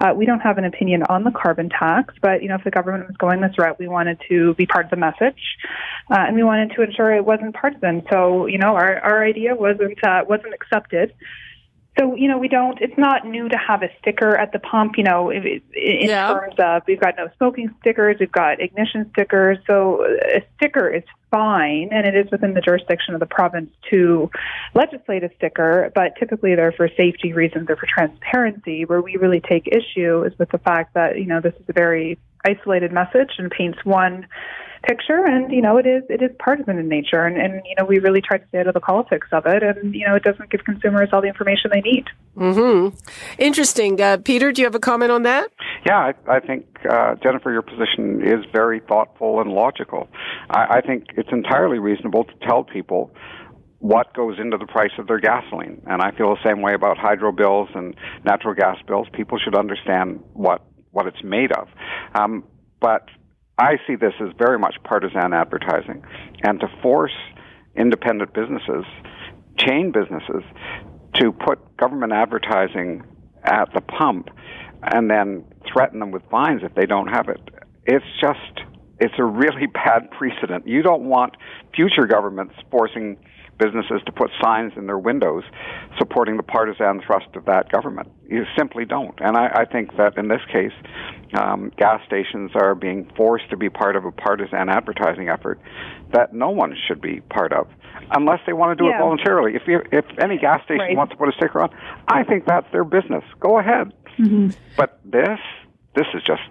Uh, 0.00 0.12
we 0.14 0.26
don't 0.26 0.40
have 0.40 0.58
an 0.58 0.64
opinion 0.64 1.02
on 1.04 1.24
the 1.24 1.30
carbon 1.30 1.70
tax, 1.70 2.14
but 2.20 2.42
you 2.42 2.48
know, 2.48 2.56
if 2.56 2.64
the 2.64 2.70
government 2.70 3.06
was 3.06 3.16
going 3.16 3.40
this 3.40 3.56
route, 3.58 3.78
we 3.78 3.88
wanted 3.88 4.20
to 4.28 4.54
be 4.54 4.66
part 4.66 4.84
of 4.84 4.90
the 4.90 4.96
message, 4.96 5.56
uh, 6.10 6.24
and 6.26 6.36
we 6.36 6.42
wanted 6.42 6.72
to 6.72 6.82
ensure 6.82 7.14
it 7.14 7.24
wasn't 7.24 7.54
partisan. 7.54 8.02
So, 8.10 8.46
you 8.46 8.58
know, 8.58 8.74
our 8.74 9.00
our 9.00 9.24
idea 9.24 9.54
wasn't 9.54 10.02
uh, 10.04 10.24
wasn't 10.28 10.52
accepted. 10.52 11.14
So, 11.98 12.14
you 12.16 12.26
know, 12.26 12.38
we 12.38 12.48
don't, 12.48 12.80
it's 12.80 12.96
not 12.96 13.26
new 13.26 13.50
to 13.50 13.56
have 13.58 13.82
a 13.82 13.88
sticker 14.00 14.34
at 14.34 14.52
the 14.52 14.58
pump, 14.58 14.94
you 14.96 15.04
know, 15.04 15.30
in 15.30 15.60
yeah. 15.74 16.32
terms 16.32 16.54
of 16.58 16.82
we've 16.86 17.00
got 17.00 17.14
no 17.18 17.28
smoking 17.36 17.74
stickers, 17.80 18.16
we've 18.18 18.32
got 18.32 18.62
ignition 18.62 19.10
stickers. 19.12 19.58
So 19.66 20.02
a 20.04 20.42
sticker 20.56 20.88
is 20.88 21.02
fine 21.30 21.90
and 21.92 22.06
it 22.06 22.14
is 22.14 22.30
within 22.30 22.54
the 22.54 22.62
jurisdiction 22.62 23.12
of 23.12 23.20
the 23.20 23.26
province 23.26 23.70
to 23.90 24.30
legislate 24.74 25.22
a 25.22 25.30
sticker, 25.36 25.92
but 25.94 26.16
typically 26.18 26.54
they're 26.54 26.72
for 26.72 26.88
safety 26.96 27.34
reasons 27.34 27.68
or 27.68 27.76
for 27.76 27.86
transparency. 27.86 28.86
Where 28.86 29.02
we 29.02 29.16
really 29.16 29.40
take 29.40 29.66
issue 29.66 30.24
is 30.24 30.38
with 30.38 30.50
the 30.50 30.58
fact 30.58 30.94
that, 30.94 31.18
you 31.18 31.26
know, 31.26 31.42
this 31.42 31.54
is 31.54 31.68
a 31.68 31.74
very 31.74 32.18
isolated 32.44 32.92
message 32.92 33.30
and 33.38 33.50
paints 33.50 33.78
one 33.84 34.26
picture. 34.86 35.24
And 35.24 35.52
you 35.52 35.62
know 35.62 35.76
it 35.76 35.86
is 35.86 36.02
it 36.08 36.22
is 36.22 36.30
partisan 36.38 36.78
in 36.78 36.88
nature. 36.88 37.24
And, 37.24 37.36
and 37.36 37.62
you 37.64 37.74
know 37.78 37.84
we 37.84 37.98
really 37.98 38.20
try 38.20 38.38
to 38.38 38.44
stay 38.48 38.60
out 38.60 38.66
of 38.66 38.74
the 38.74 38.80
politics 38.80 39.28
of 39.32 39.46
it. 39.46 39.62
And 39.62 39.94
you 39.94 40.06
know 40.06 40.14
it 40.14 40.22
doesn't 40.22 40.50
give 40.50 40.64
consumers 40.64 41.08
all 41.12 41.20
the 41.20 41.28
information 41.28 41.70
they 41.72 41.80
need. 41.80 42.06
Mm-hmm. 42.36 42.96
interesting. 43.38 44.00
Uh, 44.00 44.16
peter 44.18 44.52
do 44.52 44.62
you 44.62 44.66
have 44.66 44.74
a 44.74 44.80
comment 44.80 45.12
on 45.12 45.22
that? 45.22 45.50
Yeah 45.86 46.12
i, 46.12 46.36
I 46.36 46.40
think 46.40 46.66
uh, 46.88 47.14
jennifer 47.22 47.52
your 47.52 47.62
position 47.62 48.22
is 48.26 48.44
very 48.52 48.80
thoughtful 48.80 49.40
and 49.40 49.50
logical. 49.50 50.08
I, 50.50 50.78
I 50.78 50.80
think 50.80 51.06
it's 51.16 51.30
entirely 51.32 51.78
reasonable 51.78 52.24
to 52.24 52.32
tell 52.46 52.64
people 52.64 53.14
what 53.82 54.14
goes 54.14 54.38
into 54.38 54.56
the 54.56 54.66
price 54.66 54.92
of 54.96 55.08
their 55.08 55.18
gasoline. 55.18 55.82
And 55.86 56.00
I 56.00 56.12
feel 56.12 56.32
the 56.32 56.42
same 56.48 56.62
way 56.62 56.72
about 56.72 56.98
hydro 56.98 57.32
bills 57.32 57.68
and 57.74 57.96
natural 58.24 58.54
gas 58.54 58.76
bills. 58.86 59.08
People 59.12 59.38
should 59.42 59.56
understand 59.56 60.22
what 60.34 60.62
what 60.92 61.06
it's 61.06 61.22
made 61.24 61.50
of. 61.52 61.68
Um, 62.14 62.44
but 62.80 63.08
I 63.58 63.76
see 63.86 63.96
this 63.96 64.14
as 64.20 64.28
very 64.38 64.58
much 64.58 64.76
partisan 64.84 65.32
advertising. 65.32 66.04
And 66.42 66.60
to 66.60 66.68
force 66.82 67.16
independent 67.76 68.32
businesses, 68.34 68.84
chain 69.58 69.92
businesses, 69.92 70.42
to 71.16 71.32
put 71.32 71.76
government 71.76 72.12
advertising 72.12 73.02
at 73.44 73.68
the 73.74 73.80
pump 73.80 74.28
and 74.82 75.10
then 75.10 75.44
threaten 75.72 76.00
them 76.00 76.10
with 76.10 76.22
fines 76.30 76.62
if 76.64 76.74
they 76.74 76.86
don't 76.86 77.08
have 77.08 77.28
it, 77.28 77.40
it's 77.84 78.04
just, 78.20 78.66
it's 78.98 79.14
a 79.18 79.24
really 79.24 79.66
bad 79.72 80.10
precedent. 80.10 80.66
You 80.66 80.82
don't 80.82 81.04
want 81.04 81.36
future 81.74 82.06
governments 82.06 82.54
forcing 82.70 83.16
businesses 83.58 84.00
to 84.06 84.12
put 84.12 84.30
signs 84.42 84.72
in 84.76 84.86
their 84.86 84.98
windows 84.98 85.44
supporting 85.98 86.36
the 86.36 86.42
partisan 86.42 87.00
thrust 87.06 87.28
of 87.34 87.44
that 87.44 87.70
government. 87.70 88.08
You 88.28 88.44
simply 88.56 88.84
don't. 88.84 89.18
And 89.20 89.36
I, 89.36 89.48
I 89.48 89.64
think 89.64 89.96
that 89.96 90.16
in 90.16 90.28
this 90.28 90.40
case, 90.50 90.72
um, 91.34 91.70
gas 91.76 92.00
stations 92.06 92.50
are 92.54 92.74
being 92.74 93.10
forced 93.16 93.48
to 93.50 93.56
be 93.56 93.68
part 93.68 93.96
of 93.96 94.04
a 94.04 94.12
partisan 94.12 94.68
advertising 94.68 95.28
effort 95.28 95.60
that 96.12 96.34
no 96.34 96.50
one 96.50 96.76
should 96.88 97.00
be 97.00 97.20
part 97.30 97.52
of 97.52 97.68
unless 98.10 98.40
they 98.46 98.52
want 98.52 98.76
to 98.76 98.82
do 98.82 98.88
yeah. 98.88 98.96
it 98.96 99.00
voluntarily. 99.00 99.54
If 99.54 99.62
you, 99.66 99.82
if 99.92 100.04
any 100.20 100.38
gas 100.38 100.62
station 100.64 100.80
right. 100.80 100.96
wants 100.96 101.12
to 101.12 101.16
put 101.16 101.28
a 101.28 101.32
sticker 101.32 101.60
on, 101.60 101.70
I 102.08 102.24
think 102.24 102.46
that's 102.46 102.70
their 102.72 102.84
business. 102.84 103.24
Go 103.40 103.58
ahead. 103.58 103.92
Mm-hmm. 104.18 104.50
But 104.76 105.00
this, 105.04 105.38
this 105.94 106.06
is 106.14 106.22
just 106.24 106.42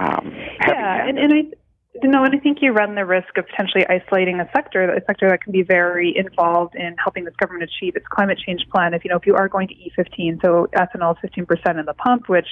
um, 0.00 0.32
yeah, 0.66 1.06
and, 1.06 1.18
and 1.18 1.32
I 1.34 1.42
no, 2.02 2.24
and 2.24 2.34
I 2.34 2.38
think 2.38 2.58
you 2.60 2.72
run 2.72 2.94
the 2.94 3.04
risk 3.04 3.36
of 3.36 3.46
potentially 3.46 3.84
isolating 3.88 4.40
a 4.40 4.48
sector, 4.54 4.92
a 4.92 5.04
sector 5.04 5.28
that 5.28 5.42
can 5.42 5.52
be 5.52 5.62
very 5.62 6.16
involved 6.16 6.74
in 6.74 6.96
helping 7.02 7.24
this 7.24 7.34
government 7.36 7.64
achieve 7.70 7.96
its 7.96 8.06
climate 8.08 8.38
change 8.38 8.62
plan. 8.72 8.94
If 8.94 9.04
you 9.04 9.10
know, 9.10 9.16
if 9.16 9.26
you 9.26 9.34
are 9.34 9.48
going 9.48 9.68
to 9.68 9.74
E15, 9.74 10.40
so 10.42 10.68
ethanol 10.74 11.16
is 11.22 11.30
15% 11.30 11.78
in 11.78 11.86
the 11.86 11.94
pump, 11.94 12.28
which 12.28 12.48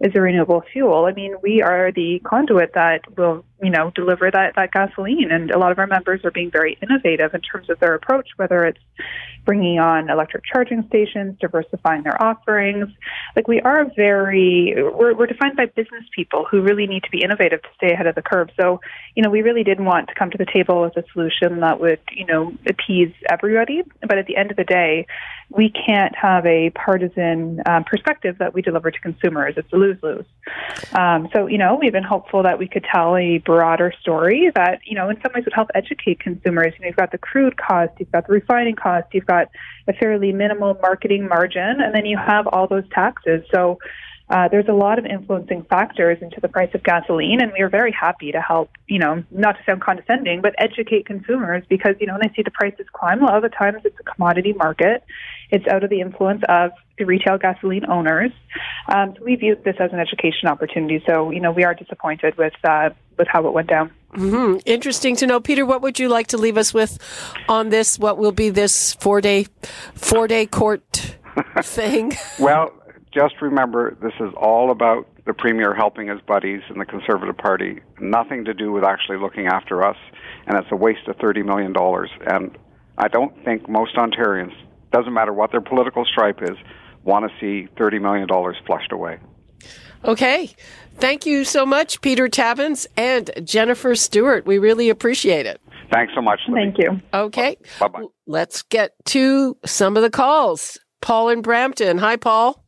is 0.00 0.12
a 0.14 0.20
renewable 0.20 0.62
fuel. 0.72 1.06
I 1.06 1.12
mean, 1.12 1.36
we 1.42 1.62
are 1.62 1.92
the 1.92 2.20
conduit 2.24 2.74
that 2.74 3.00
will 3.16 3.44
you 3.62 3.70
know, 3.70 3.90
deliver 3.94 4.30
that, 4.30 4.54
that 4.56 4.72
gasoline. 4.72 5.30
And 5.30 5.50
a 5.50 5.58
lot 5.58 5.72
of 5.72 5.78
our 5.78 5.86
members 5.86 6.20
are 6.24 6.30
being 6.30 6.50
very 6.50 6.76
innovative 6.82 7.34
in 7.34 7.40
terms 7.40 7.70
of 7.70 7.78
their 7.80 7.94
approach, 7.94 8.28
whether 8.36 8.64
it's 8.64 8.80
bringing 9.44 9.78
on 9.78 10.10
electric 10.10 10.44
charging 10.44 10.86
stations, 10.88 11.38
diversifying 11.40 12.02
their 12.02 12.20
offerings. 12.22 12.88
Like 13.36 13.46
we 13.46 13.60
are 13.60 13.86
very, 13.94 14.74
we're, 14.76 15.14
we're 15.14 15.26
defined 15.26 15.56
by 15.56 15.66
business 15.66 16.04
people 16.14 16.46
who 16.50 16.62
really 16.62 16.86
need 16.86 17.04
to 17.04 17.10
be 17.10 17.22
innovative 17.22 17.62
to 17.62 17.68
stay 17.76 17.92
ahead 17.92 18.06
of 18.06 18.14
the 18.14 18.22
curve. 18.22 18.48
So, 18.58 18.80
you 19.14 19.22
know, 19.22 19.30
we 19.30 19.42
really 19.42 19.64
didn't 19.64 19.84
want 19.84 20.08
to 20.08 20.14
come 20.14 20.30
to 20.30 20.38
the 20.38 20.46
table 20.46 20.82
with 20.82 20.96
a 20.96 21.04
solution 21.12 21.60
that 21.60 21.80
would, 21.80 22.00
you 22.12 22.26
know, 22.26 22.52
appease 22.66 23.12
everybody. 23.30 23.82
But 24.00 24.18
at 24.18 24.26
the 24.26 24.36
end 24.36 24.50
of 24.50 24.56
the 24.56 24.64
day, 24.64 25.06
we 25.50 25.70
can't 25.70 26.14
have 26.16 26.46
a 26.46 26.70
partisan 26.70 27.60
um, 27.66 27.84
perspective 27.84 28.38
that 28.38 28.54
we 28.54 28.62
deliver 28.62 28.90
to 28.90 29.00
consumers. 29.00 29.54
It's 29.56 29.72
a 29.72 29.76
lose 29.76 29.98
lose. 30.02 30.24
Um, 30.92 31.28
so, 31.32 31.46
you 31.46 31.58
know, 31.58 31.78
we've 31.80 31.92
been 31.92 32.02
hopeful 32.02 32.42
that 32.42 32.58
we 32.58 32.66
could 32.66 32.84
tell 32.90 33.16
a 33.16 33.38
broader 33.44 33.92
story 34.00 34.50
that, 34.54 34.80
you 34.84 34.94
know, 34.94 35.08
in 35.08 35.16
some 35.22 35.32
ways 35.34 35.44
would 35.44 35.54
help 35.54 35.70
educate 35.74 36.20
consumers. 36.20 36.72
You 36.74 36.82
know, 36.82 36.86
you've 36.88 36.96
got 36.96 37.12
the 37.12 37.18
crude 37.18 37.56
cost, 37.56 37.92
you've 37.98 38.12
got 38.12 38.26
the 38.26 38.32
refining 38.32 38.76
cost, 38.76 39.08
you've 39.12 39.26
got 39.26 39.48
a 39.88 39.92
fairly 39.92 40.32
minimal 40.32 40.78
marketing 40.80 41.28
margin, 41.28 41.80
and 41.80 41.94
then 41.94 42.06
you 42.06 42.16
have 42.16 42.46
all 42.46 42.66
those 42.66 42.88
taxes. 42.90 43.42
So, 43.52 43.78
uh, 44.30 44.48
there's 44.48 44.68
a 44.68 44.72
lot 44.72 44.98
of 44.98 45.04
influencing 45.04 45.64
factors 45.64 46.18
into 46.22 46.40
the 46.40 46.48
price 46.48 46.70
of 46.74 46.82
gasoline, 46.82 47.42
and 47.42 47.52
we 47.52 47.60
are 47.60 47.68
very 47.68 47.92
happy 47.92 48.32
to 48.32 48.40
help, 48.40 48.70
you 48.86 48.98
know, 48.98 49.22
not 49.30 49.52
to 49.52 49.58
sound 49.66 49.82
condescending, 49.82 50.40
but 50.40 50.54
educate 50.56 51.04
consumers 51.04 51.62
because, 51.68 51.94
you 52.00 52.06
know, 52.06 52.14
when 52.14 52.22
they 52.22 52.34
see 52.34 52.42
the 52.42 52.50
prices 52.50 52.86
climb, 52.92 53.22
a 53.22 53.26
lot 53.26 53.36
of 53.36 53.42
the 53.42 53.54
times 53.54 53.82
it's 53.84 53.96
a 54.00 54.02
commodity 54.02 54.54
market. 54.54 55.04
It's 55.50 55.66
out 55.68 55.84
of 55.84 55.90
the 55.90 56.00
influence 56.00 56.42
of 56.48 56.70
the 56.96 57.04
retail 57.04 57.36
gasoline 57.36 57.84
owners. 57.86 58.32
Um, 58.88 59.14
so 59.16 59.24
we 59.24 59.36
view 59.36 59.56
this 59.62 59.76
as 59.78 59.92
an 59.92 60.00
education 60.00 60.48
opportunity. 60.48 61.02
So, 61.06 61.30
you 61.30 61.40
know, 61.40 61.52
we 61.52 61.64
are 61.64 61.74
disappointed 61.74 62.38
with 62.38 62.54
uh, 62.64 62.90
with 63.18 63.28
how 63.28 63.46
it 63.46 63.52
went 63.52 63.68
down. 63.68 63.92
Mm-hmm. 64.14 64.60
Interesting 64.64 65.16
to 65.16 65.26
know, 65.26 65.38
Peter. 65.38 65.66
What 65.66 65.82
would 65.82 65.98
you 65.98 66.08
like 66.08 66.28
to 66.28 66.38
leave 66.38 66.56
us 66.56 66.72
with 66.72 66.98
on 67.48 67.68
this? 67.68 67.98
What 67.98 68.16
will 68.16 68.32
be 68.32 68.48
this 68.48 68.94
four 68.94 69.20
day 69.20 69.46
four 69.94 70.26
day 70.28 70.46
court 70.46 71.16
thing? 71.62 72.14
well, 72.38 72.72
just 73.14 73.40
remember 73.40 73.96
this 74.02 74.12
is 74.20 74.32
all 74.36 74.70
about 74.70 75.06
the 75.26 75.32
premier 75.32 75.74
helping 75.74 76.08
his 76.08 76.20
buddies 76.26 76.60
in 76.68 76.78
the 76.78 76.84
Conservative 76.84 77.36
Party. 77.36 77.80
Nothing 78.00 78.44
to 78.44 78.54
do 78.54 78.72
with 78.72 78.84
actually 78.84 79.18
looking 79.18 79.46
after 79.46 79.84
us, 79.86 79.96
and 80.46 80.58
it's 80.58 80.68
a 80.70 80.76
waste 80.76 81.06
of 81.08 81.16
thirty 81.16 81.42
million 81.42 81.72
dollars. 81.72 82.10
And 82.26 82.56
I 82.98 83.08
don't 83.08 83.32
think 83.44 83.68
most 83.68 83.94
Ontarians, 83.96 84.52
doesn't 84.92 85.12
matter 85.12 85.32
what 85.32 85.50
their 85.50 85.60
political 85.60 86.04
stripe 86.04 86.40
is, 86.42 86.56
want 87.04 87.30
to 87.30 87.40
see 87.40 87.68
thirty 87.78 87.98
million 87.98 88.26
dollars 88.26 88.56
flushed 88.66 88.92
away. 88.92 89.18
Okay. 90.04 90.50
Thank 90.96 91.26
you 91.26 91.44
so 91.44 91.66
much, 91.66 92.00
Peter 92.02 92.28
Tabuns 92.28 92.86
and 92.96 93.30
Jennifer 93.42 93.94
Stewart. 93.96 94.46
We 94.46 94.58
really 94.58 94.90
appreciate 94.90 95.46
it. 95.46 95.60
Thanks 95.92 96.12
so 96.14 96.22
much. 96.22 96.40
Libby. 96.48 96.60
Thank 96.60 96.78
you. 96.78 97.00
Okay. 97.12 97.56
Bye 97.80 97.88
bye. 97.88 98.04
Let's 98.26 98.62
get 98.62 98.92
to 99.06 99.56
some 99.64 99.96
of 99.96 100.02
the 100.02 100.10
calls. 100.10 100.78
Paul 101.00 101.30
in 101.30 101.42
Brampton. 101.42 101.98
Hi, 101.98 102.16
Paul. 102.16 102.63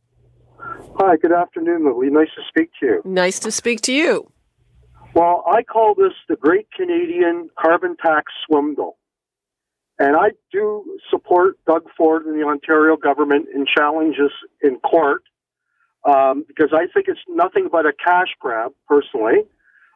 Hi, 0.99 1.15
good 1.15 1.31
afternoon, 1.31 1.85
Lily. 1.85 2.09
Nice 2.09 2.29
to 2.35 2.41
speak 2.49 2.71
to 2.79 2.85
you. 2.87 3.01
Nice 3.05 3.37
to 3.39 3.51
speak 3.51 3.81
to 3.81 3.93
you. 3.93 4.31
Well, 5.13 5.43
I 5.47 5.61
call 5.61 5.93
this 5.93 6.13
the 6.27 6.35
Great 6.35 6.69
Canadian 6.75 7.49
Carbon 7.59 7.95
Tax 8.03 8.31
Swindle. 8.47 8.97
And 9.99 10.15
I 10.15 10.29
do 10.51 10.97
support 11.11 11.59
Doug 11.67 11.83
Ford 11.95 12.25
and 12.25 12.39
the 12.39 12.43
Ontario 12.43 12.97
government 12.97 13.47
in 13.53 13.67
challenges 13.67 14.31
in 14.63 14.77
court 14.77 15.21
um, 16.03 16.43
because 16.47 16.69
I 16.73 16.87
think 16.91 17.07
it's 17.07 17.19
nothing 17.29 17.69
but 17.71 17.85
a 17.85 17.93
cash 17.93 18.29
grab, 18.39 18.71
personally. 18.87 19.43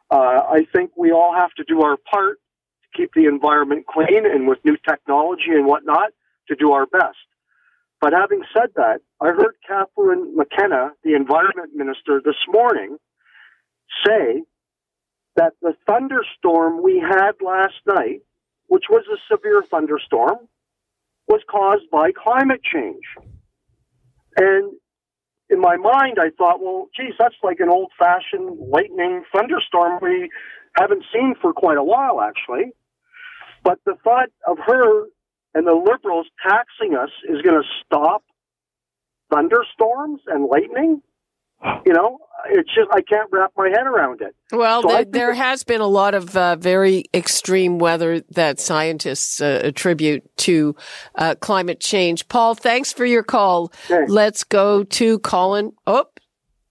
Uh, 0.08 0.14
I 0.16 0.66
think 0.72 0.92
we 0.96 1.10
all 1.10 1.34
have 1.34 1.50
to 1.54 1.64
do 1.64 1.82
our 1.82 1.96
part 1.96 2.38
to 2.84 2.96
keep 2.96 3.10
the 3.14 3.26
environment 3.26 3.86
clean 3.88 4.24
and 4.24 4.46
with 4.46 4.58
new 4.64 4.76
technology 4.88 5.50
and 5.50 5.66
whatnot 5.66 6.12
to 6.46 6.54
do 6.54 6.70
our 6.70 6.86
best. 6.86 7.18
But 8.02 8.14
having 8.14 8.42
said 8.52 8.70
that, 8.74 8.98
I 9.20 9.26
heard 9.28 9.54
Catherine 9.66 10.34
McKenna, 10.34 10.90
the 11.04 11.14
environment 11.14 11.70
minister, 11.72 12.20
this 12.22 12.34
morning 12.48 12.96
say 14.04 14.42
that 15.36 15.52
the 15.62 15.74
thunderstorm 15.86 16.82
we 16.82 16.98
had 16.98 17.34
last 17.40 17.78
night, 17.86 18.22
which 18.66 18.86
was 18.90 19.04
a 19.06 19.18
severe 19.32 19.62
thunderstorm, 19.70 20.48
was 21.28 21.42
caused 21.48 21.88
by 21.92 22.10
climate 22.10 22.60
change. 22.64 23.04
And 24.36 24.72
in 25.48 25.60
my 25.60 25.76
mind, 25.76 26.18
I 26.20 26.30
thought, 26.36 26.60
well, 26.60 26.88
geez, 26.96 27.14
that's 27.20 27.36
like 27.44 27.60
an 27.60 27.68
old 27.68 27.92
fashioned 27.96 28.58
lightning 28.68 29.22
thunderstorm 29.32 30.00
we 30.02 30.28
haven't 30.76 31.04
seen 31.14 31.36
for 31.40 31.52
quite 31.52 31.78
a 31.78 31.84
while, 31.84 32.20
actually. 32.20 32.72
But 33.62 33.78
the 33.86 33.94
thought 34.02 34.30
of 34.48 34.58
her 34.66 35.06
and 35.54 35.66
the 35.66 35.74
liberals 35.74 36.26
taxing 36.46 36.94
us 36.96 37.10
is 37.28 37.42
going 37.42 37.60
to 37.60 37.68
stop 37.84 38.22
thunderstorms 39.32 40.20
and 40.26 40.46
lightning. 40.46 41.02
You 41.86 41.92
know, 41.92 42.18
it's 42.50 42.74
just 42.74 42.88
I 42.92 43.02
can't 43.02 43.28
wrap 43.30 43.52
my 43.56 43.68
head 43.68 43.86
around 43.86 44.20
it. 44.20 44.34
Well, 44.50 44.82
so 44.82 44.88
there, 44.88 45.04
there 45.04 45.34
has 45.34 45.62
been 45.62 45.80
a 45.80 45.86
lot 45.86 46.14
of 46.14 46.36
uh, 46.36 46.56
very 46.56 47.04
extreme 47.14 47.78
weather 47.78 48.20
that 48.30 48.58
scientists 48.58 49.40
uh, 49.40 49.60
attribute 49.62 50.24
to 50.38 50.74
uh, 51.14 51.36
climate 51.36 51.78
change. 51.78 52.26
Paul, 52.26 52.56
thanks 52.56 52.92
for 52.92 53.04
your 53.04 53.22
call. 53.22 53.72
Okay. 53.88 54.06
Let's 54.08 54.42
go 54.42 54.82
to 54.82 55.20
Colin. 55.20 55.72
Oh, 55.86 56.06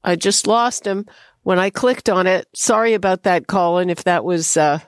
I 0.04 0.18
just 0.18 0.46
lost 0.46 0.86
him 0.86 1.06
when 1.44 1.60
I 1.60 1.70
clicked 1.70 2.10
on 2.10 2.28
it. 2.28 2.48
Sorry 2.56 2.94
about 2.94 3.24
that, 3.24 3.48
Colin. 3.48 3.90
If 3.90 4.04
that 4.04 4.24
was 4.24 4.58
uh, 4.58 4.80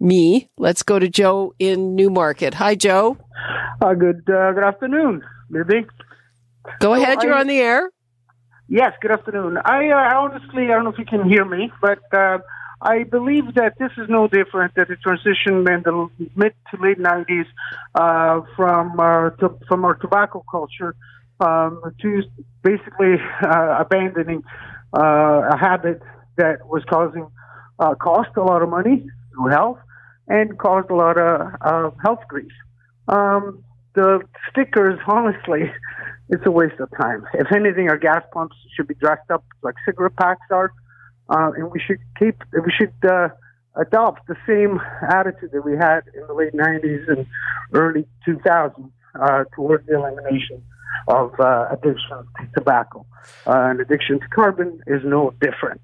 me, 0.00 0.48
let's 0.56 0.82
go 0.82 0.98
to 0.98 1.08
Joe 1.08 1.54
in 1.58 1.94
Newmarket. 1.94 2.54
Hi, 2.54 2.74
Joe. 2.74 3.18
Uh, 3.80 3.94
good 3.94 4.28
uh, 4.28 4.52
good 4.52 4.64
afternoon, 4.64 5.22
Libby. 5.50 5.86
Go 6.80 6.94
ahead. 6.94 7.22
You're 7.22 7.34
on 7.34 7.46
the 7.46 7.58
air. 7.58 7.90
Yes. 8.68 8.92
Good 9.00 9.12
afternoon. 9.12 9.58
I 9.64 9.88
uh, 9.90 10.18
honestly, 10.18 10.64
I 10.64 10.68
don't 10.68 10.84
know 10.84 10.90
if 10.90 10.98
you 10.98 11.06
can 11.06 11.28
hear 11.28 11.44
me, 11.44 11.70
but 11.80 12.00
uh, 12.12 12.38
I 12.82 13.04
believe 13.04 13.54
that 13.54 13.74
this 13.78 13.90
is 13.96 14.08
no 14.08 14.28
different 14.28 14.74
than 14.74 14.86
the 14.88 14.96
transition 14.96 15.66
in 15.68 15.82
the 15.84 16.08
mid 16.36 16.54
to 16.70 16.82
late 16.82 16.98
'90s 16.98 17.46
uh, 17.94 18.40
from 18.56 18.98
uh, 19.00 19.30
to, 19.30 19.58
from 19.68 19.84
our 19.84 19.94
tobacco 19.94 20.44
culture 20.50 20.94
um, 21.40 21.80
to 22.02 22.22
basically 22.62 23.14
abandoning 23.42 24.42
a 24.92 25.56
habit 25.56 26.00
that 26.36 26.66
was 26.66 26.82
causing 26.88 27.28
cost 28.00 28.30
a 28.36 28.42
lot 28.42 28.62
of 28.62 28.68
money 28.68 29.06
through 29.32 29.50
health 29.50 29.78
and 30.28 30.58
caused 30.58 30.90
a 30.90 30.94
lot 30.94 31.18
of 31.18 31.94
health 32.02 32.20
grief. 32.28 32.52
Um, 33.08 33.64
the 33.94 34.20
stickers, 34.50 34.98
honestly, 35.06 35.72
it's 36.28 36.44
a 36.46 36.50
waste 36.50 36.78
of 36.80 36.90
time. 37.00 37.24
If 37.34 37.52
anything, 37.52 37.88
our 37.88 37.98
gas 37.98 38.22
pumps 38.32 38.56
should 38.76 38.86
be 38.86 38.94
dressed 38.94 39.30
up 39.30 39.44
like 39.62 39.74
cigarette 39.84 40.16
packs 40.16 40.46
are, 40.50 40.72
uh, 41.30 41.50
and 41.56 41.70
we 41.70 41.80
should 41.80 41.98
keep, 42.18 42.42
we 42.52 42.72
should 42.76 42.92
uh, 43.10 43.28
adopt 43.76 44.26
the 44.28 44.36
same 44.46 44.80
attitude 45.10 45.50
that 45.52 45.64
we 45.64 45.76
had 45.76 46.00
in 46.14 46.26
the 46.26 46.34
late 46.34 46.52
90s 46.52 47.08
and 47.08 47.26
early 47.72 48.06
2000s 48.26 48.90
uh, 49.20 49.44
towards 49.54 49.86
the 49.86 49.94
elimination 49.94 50.62
of 51.08 51.32
uh, 51.40 51.66
addiction 51.70 52.26
to 52.40 52.48
tobacco. 52.54 53.04
Uh, 53.46 53.70
and 53.70 53.80
addiction 53.80 54.20
to 54.20 54.28
carbon 54.28 54.80
is 54.86 55.02
no 55.04 55.32
different. 55.40 55.80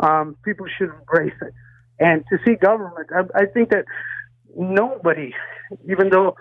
Um, 0.00 0.36
people 0.44 0.66
should 0.78 0.90
embrace 0.90 1.34
it. 1.42 1.52
And 1.98 2.24
to 2.30 2.38
see 2.44 2.54
government, 2.54 3.08
I, 3.14 3.42
I 3.42 3.46
think 3.46 3.70
that 3.70 3.84
nobody, 4.56 5.34
even 5.90 6.10
though 6.10 6.36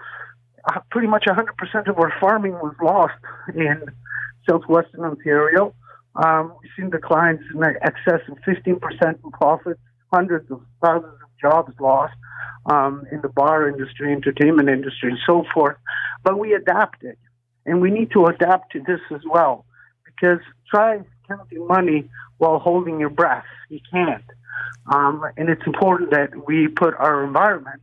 uh, 0.67 0.80
pretty 0.91 1.08
much 1.08 1.26
100% 1.26 1.88
of 1.88 1.98
our 1.98 2.13
farming 2.20 2.54
was 2.54 2.76
lost 2.82 3.13
in 3.56 3.84
southwestern 4.50 5.02
Ontario. 5.02 5.74
Um, 6.15 6.54
we've 6.62 6.72
seen 6.78 6.89
declines 6.89 7.39
in 7.54 7.63
excess 7.63 8.22
of 8.30 8.38
15% 8.48 9.24
in 9.24 9.32
profits, 9.32 9.80
hundreds 10.12 10.50
of 10.52 10.62
thousands 10.84 11.13
of 11.13 11.30
jobs 11.39 11.74
lost 11.80 12.15
um, 12.65 13.06
in 13.12 13.22
the 13.22 13.30
bar 13.30 13.70
industry, 13.70 14.12
entertainment 14.12 14.70
industry, 14.70 15.12
and 15.12 15.20
so 15.26 15.46
forth. 15.54 15.78
But 16.24 16.39
we 16.39 16.54
adapted, 16.54 17.17
and 17.68 17.82
we 17.82 17.92
need 17.92 18.10
to 18.12 18.26
adapt 18.26 18.72
to 18.72 18.80
this 18.80 19.02
as 19.14 19.22
well, 19.30 19.66
because 20.06 20.40
try 20.70 21.00
counting 21.28 21.68
money 21.68 22.10
while 22.38 22.60
holding 22.60 23.00
your 23.00 23.10
breath. 23.10 23.46
You 23.70 23.80
can't. 23.92 24.24
Um, 24.92 25.24
and 25.36 25.50
it's 25.50 25.62
important 25.66 26.12
that 26.12 26.48
we 26.48 26.70
put 26.70 26.96
our 26.98 27.24
environment 27.24 27.82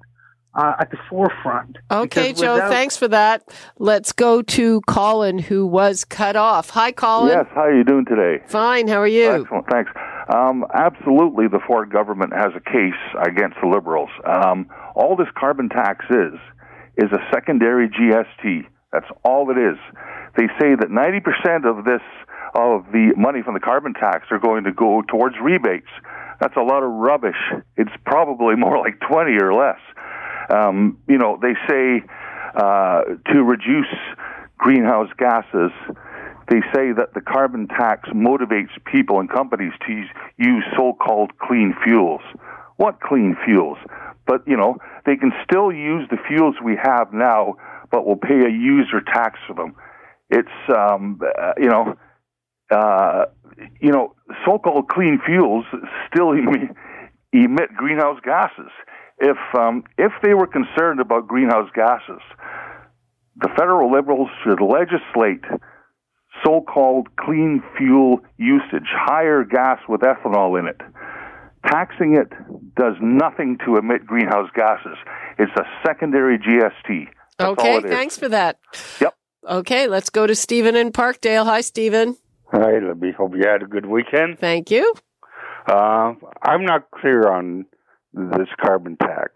uh, 0.55 0.75
at 0.79 0.91
the 0.91 0.97
forefront. 1.11 1.77
Okay, 1.91 2.33
Joe, 2.33 2.55
without... 2.55 2.71
thanks 2.71 2.97
for 2.97 3.09
that. 3.09 3.43
Let's 3.79 4.13
go 4.13 4.41
to 4.41 4.81
Colin, 4.83 5.39
who 5.39 5.67
was 5.67 6.05
cut 6.05 6.37
off. 6.37 6.71
Hi, 6.71 6.93
Colin. 6.93 7.29
Yes, 7.29 7.47
how 7.55 7.63
are 7.63 7.77
you 7.77 7.85
doing 7.85 8.07
today? 8.07 8.43
Fine, 8.47 8.89
how 8.89 9.01
are 9.01 9.07
you? 9.07 9.31
Excellent, 9.31 9.67
thanks. 9.71 9.91
Um, 10.35 10.65
absolutely, 10.73 11.49
the 11.49 11.61
Ford 11.67 11.93
government 11.93 12.33
has 12.33 12.53
a 12.57 12.61
case 12.61 12.95
against 13.21 13.57
the 13.61 13.69
Liberals. 13.69 14.11
Um, 14.25 14.71
all 14.95 15.17
this 15.17 15.29
carbon 15.37 15.69
tax 15.69 16.07
is, 16.09 16.39
is 16.97 17.11
a 17.13 17.19
secondary 17.33 17.89
GST. 17.89 18.67
That's 18.95 19.11
all 19.25 19.51
it 19.51 19.59
is. 19.59 19.77
They 20.37 20.47
say 20.61 20.79
that 20.79 20.87
90% 20.87 21.67
of 21.67 21.85
this, 21.85 22.01
of 22.55 22.87
the 22.93 23.13
money 23.17 23.43
from 23.43 23.55
the 23.55 23.61
carbon 23.61 23.93
tax 23.93 24.29
are 24.31 24.39
going 24.39 24.63
to 24.65 24.73
go 24.73 25.03
towards 25.03 25.35
rebates. 25.43 25.91
That's 26.41 26.55
a 26.57 26.63
lot 26.63 26.85
of 26.85 26.91
rubbish. 26.93 27.41
It's 27.77 27.91
probably 28.07 28.55
more 28.67 28.79
like 28.79 29.01
20 29.01 29.33
or 29.43 29.53
less. 29.53 29.81
Um, 30.49 30.99
you 31.09 31.19
know, 31.19 31.41
they 31.43 31.55
say 31.69 32.05
uh, 32.55 33.03
to 33.33 33.43
reduce 33.43 33.91
greenhouse 34.59 35.11
gases, 35.19 35.73
they 36.49 36.61
say 36.73 36.93
that 36.93 37.15
the 37.15 37.21
carbon 37.21 37.67
tax 37.67 38.09
motivates 38.11 38.71
people 38.85 39.19
and 39.19 39.29
companies 39.29 39.73
to 39.89 40.05
use 40.37 40.65
so-called 40.77 41.37
clean 41.39 41.75
fuels. 41.83 42.21
What 42.77 43.01
clean 43.01 43.37
fuels? 43.45 43.79
But 44.27 44.47
you 44.47 44.57
know, 44.57 44.77
they 45.05 45.17
can 45.17 45.33
still 45.43 45.73
use 45.73 46.07
the 46.11 46.19
fuels 46.29 46.55
we 46.63 46.77
have 46.81 47.13
now, 47.13 47.57
but 47.95 48.05
will 48.05 48.17
pay 48.17 48.41
a 48.45 48.51
user 48.51 49.01
tax 49.01 49.39
for 49.47 49.55
them. 49.55 49.77
It's 50.29 50.49
um, 50.77 51.21
uh, 51.23 51.53
you 51.57 51.69
know, 51.69 51.95
uh, 52.75 53.27
you 53.81 53.93
know, 53.93 54.17
so-called 54.45 54.89
clean 54.89 55.21
fuels 55.25 55.65
still 56.11 56.33
emit 57.33 57.77
greenhouse 57.77 58.19
gases 58.25 58.73
if 59.19 59.37
um, 59.57 59.85
if 59.97 60.13
they 60.25 60.35
were 60.35 60.49
concerned 60.49 60.99
about 61.01 61.29
greenhouse 61.29 61.71
gases, 61.75 62.23
the 63.37 63.49
federal 63.57 63.93
liberals 63.93 64.29
should 64.43 64.61
legislate 64.61 65.45
so 66.45 66.61
called 66.63 67.09
clean 67.17 67.63
fuel 67.79 68.19
usage, 68.39 68.89
higher 68.91 69.45
gas 69.45 69.79
with 69.89 70.01
ethanol 70.01 70.59
in 70.59 70.67
it. 70.67 70.81
Taxing 71.67 72.17
it 72.17 72.29
does 72.77 72.95
nothing 73.01 73.57
to 73.65 73.77
emit 73.77 74.05
greenhouse 74.05 74.51
gases. 74.55 74.99
It's 75.39 75.53
a 75.57 75.65
secondary 75.87 76.39
GST. 76.39 77.07
That's 77.39 77.51
okay, 77.51 77.81
thanks 77.81 78.17
for 78.17 78.29
that. 78.29 78.59
Yep. 79.01 79.15
Okay, 79.49 79.89
let's 79.89 80.11
go 80.11 80.27
to 80.27 80.35
Stephen 80.35 80.77
in 80.77 80.93
Parkdale. 80.93 81.45
Hi, 81.45 81.61
Stephen. 81.61 82.17
Hi, 82.53 82.79
Libby. 82.79 83.13
Hope 83.13 83.35
you 83.35 83.43
had 83.47 83.63
a 83.63 83.67
good 83.67 83.87
weekend. 83.87 84.39
Thank 84.39 84.71
you. 84.71 84.95
Uh, 85.67 86.15
I'm 86.43 86.65
not 86.65 86.91
clear 86.91 87.29
on 87.29 87.67
this 88.13 88.49
carbon 88.65 88.97
tax. 88.97 89.33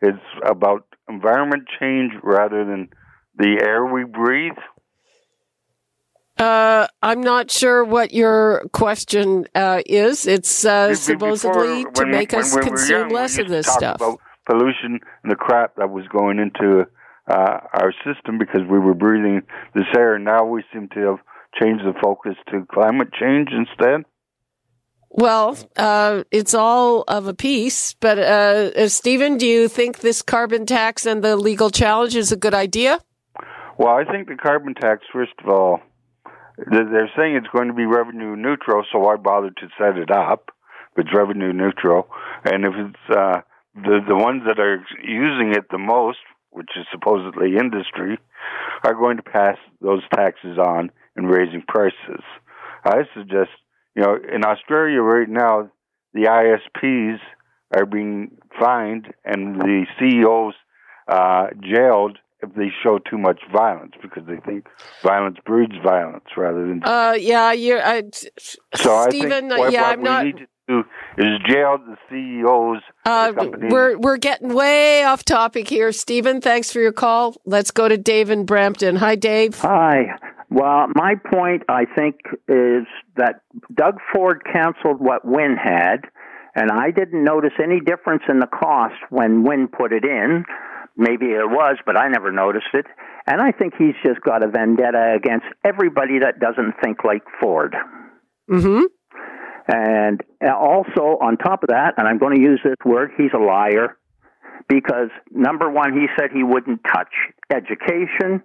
It's 0.00 0.18
about 0.44 0.86
environment 1.08 1.64
change 1.80 2.12
rather 2.22 2.64
than 2.64 2.88
the 3.36 3.58
air 3.62 3.84
we 3.86 4.04
breathe. 4.04 4.52
Uh, 6.38 6.86
I'm 7.02 7.20
not 7.20 7.50
sure 7.50 7.84
what 7.84 8.12
your 8.12 8.64
question 8.72 9.46
uh, 9.54 9.82
is. 9.86 10.26
It's 10.26 10.64
uh, 10.64 10.94
supposedly 10.94 11.84
Before, 11.84 11.92
to 11.92 12.02
when, 12.02 12.10
make 12.10 12.32
when, 12.32 12.40
us 12.40 12.54
when 12.54 12.64
consume 12.64 13.00
young, 13.00 13.10
less 13.10 13.38
of 13.38 13.48
this 13.48 13.66
stuff. 13.66 14.00
Pollution 14.46 14.98
and 15.22 15.30
the 15.30 15.36
crap 15.36 15.76
that 15.76 15.90
was 15.90 16.04
going 16.08 16.38
into 16.38 16.86
uh, 17.28 17.58
our 17.74 17.92
system 18.04 18.38
because 18.38 18.62
we 18.68 18.78
were 18.78 18.94
breathing 18.94 19.42
this 19.74 19.86
air. 19.96 20.18
Now 20.18 20.44
we 20.44 20.64
seem 20.72 20.88
to 20.94 21.00
have 21.00 21.18
changed 21.60 21.84
the 21.84 21.94
focus 22.02 22.34
to 22.50 22.66
climate 22.72 23.08
change 23.12 23.48
instead. 23.52 24.04
Well, 25.14 25.58
uh, 25.76 26.24
it's 26.30 26.54
all 26.54 27.02
of 27.06 27.28
a 27.28 27.34
piece. 27.34 27.92
But 27.94 28.18
uh, 28.18 28.70
uh, 28.74 28.88
Stephen, 28.88 29.36
do 29.36 29.46
you 29.46 29.68
think 29.68 29.98
this 29.98 30.22
carbon 30.22 30.64
tax 30.64 31.04
and 31.04 31.22
the 31.22 31.36
legal 31.36 31.70
challenge 31.70 32.16
is 32.16 32.32
a 32.32 32.36
good 32.36 32.54
idea? 32.54 32.98
Well, 33.78 33.94
I 33.94 34.04
think 34.10 34.28
the 34.28 34.36
carbon 34.36 34.74
tax, 34.74 35.02
first 35.12 35.32
of 35.44 35.48
all, 35.48 35.80
they're 36.56 37.10
saying 37.16 37.36
it's 37.36 37.48
going 37.54 37.68
to 37.68 37.74
be 37.74 37.84
revenue 37.84 38.36
neutral, 38.36 38.84
so 38.92 39.00
why 39.00 39.16
bother 39.16 39.50
to 39.50 39.68
set 39.78 39.96
it 39.96 40.10
up 40.10 40.50
if 40.96 41.06
it's 41.06 41.14
revenue 41.14 41.52
neutral? 41.52 42.08
And 42.44 42.64
if 42.64 42.72
it's 42.76 43.16
uh, 43.16 43.40
the 43.74 44.00
the 44.06 44.16
ones 44.16 44.42
that 44.46 44.58
are 44.58 44.84
using 45.02 45.52
it 45.56 45.64
the 45.70 45.78
most, 45.78 46.18
which 46.52 46.70
is 46.76 46.86
supposedly 46.92 47.56
industry, 47.56 48.18
are 48.84 48.94
going 48.94 49.16
to 49.16 49.22
pass 49.22 49.56
those 49.80 50.02
taxes 50.14 50.58
on 50.58 50.90
and 51.16 51.30
raising 51.30 51.62
prices. 51.66 52.22
I 52.84 53.02
suggest, 53.14 53.50
you 53.94 54.02
know, 54.02 54.16
in 54.16 54.44
Australia 54.44 55.00
right 55.00 55.28
now, 55.28 55.70
the 56.14 56.22
ISPs 56.22 57.18
are 57.74 57.86
being 57.86 58.36
fined 58.58 59.12
and 59.24 59.60
the 59.60 59.86
CEOs 59.98 60.54
uh, 61.08 61.46
jailed 61.62 62.18
if 62.42 62.52
they 62.54 62.70
show 62.82 62.98
too 62.98 63.18
much 63.18 63.40
violence 63.52 63.92
because 64.02 64.24
they 64.26 64.36
think 64.44 64.66
violence 65.02 65.36
breeds 65.46 65.74
violence 65.82 66.24
rather 66.36 66.66
than. 66.66 66.82
Uh, 66.84 67.14
yeah, 67.18 67.52
you're. 67.52 67.80
Uh, 67.80 68.02
so 68.74 69.06
Stephen, 69.08 69.32
I 69.32 69.56
think 69.56 69.58
what, 69.58 69.72
yeah, 69.72 69.82
what 69.82 69.92
I'm 69.92 69.98
we 70.00 70.04
not. 70.04 70.24
need 70.24 70.36
to 70.38 70.46
do 70.68 70.80
is 71.18 71.38
jail 71.46 71.78
the 71.78 71.96
CEOs. 72.08 72.82
Uh, 73.04 73.32
the 73.32 73.68
we're 73.70 73.98
we're 73.98 74.16
getting 74.16 74.54
way 74.54 75.04
off 75.04 75.24
topic 75.24 75.68
here, 75.68 75.92
Stephen. 75.92 76.40
Thanks 76.40 76.72
for 76.72 76.80
your 76.80 76.92
call. 76.92 77.36
Let's 77.44 77.70
go 77.70 77.88
to 77.88 77.96
Dave 77.96 78.30
in 78.30 78.44
Brampton. 78.44 78.96
Hi, 78.96 79.16
Dave. 79.16 79.58
Hi. 79.58 80.18
Well, 80.50 80.88
my 80.94 81.14
point, 81.14 81.62
I 81.68 81.86
think, 81.96 82.16
is 82.46 82.86
that 83.16 83.40
Doug 83.74 83.96
Ford 84.12 84.42
canceled 84.52 85.00
what 85.00 85.24
Wynne 85.24 85.56
had, 85.56 86.02
and 86.54 86.70
I 86.70 86.90
didn't 86.90 87.24
notice 87.24 87.52
any 87.62 87.80
difference 87.80 88.24
in 88.28 88.38
the 88.38 88.46
cost 88.46 88.94
when 89.08 89.44
Wynne 89.44 89.68
put 89.68 89.92
it 89.92 90.04
in. 90.04 90.44
Maybe 90.94 91.28
there 91.28 91.48
was, 91.48 91.78
but 91.86 91.96
I 91.96 92.08
never 92.08 92.30
noticed 92.30 92.74
it. 92.74 92.84
And 93.26 93.40
I 93.40 93.52
think 93.52 93.74
he's 93.78 93.94
just 94.04 94.20
got 94.20 94.44
a 94.44 94.48
vendetta 94.48 95.14
against 95.16 95.46
everybody 95.64 96.18
that 96.18 96.38
doesn't 96.38 96.74
think 96.82 97.02
like 97.02 97.22
Ford. 97.40 97.74
Mm-hmm. 98.50 98.82
And 99.68 100.20
also, 100.42 101.18
on 101.20 101.36
top 101.36 101.62
of 101.62 101.68
that, 101.68 101.94
and 101.96 102.08
I'm 102.08 102.18
going 102.18 102.36
to 102.36 102.42
use 102.42 102.60
this 102.64 102.76
word, 102.84 103.12
he's 103.16 103.30
a 103.34 103.38
liar 103.38 103.96
because 104.68 105.10
number 105.30 105.70
one, 105.70 105.92
he 105.92 106.06
said 106.18 106.30
he 106.32 106.42
wouldn't 106.42 106.80
touch 106.84 107.12
education, 107.50 108.42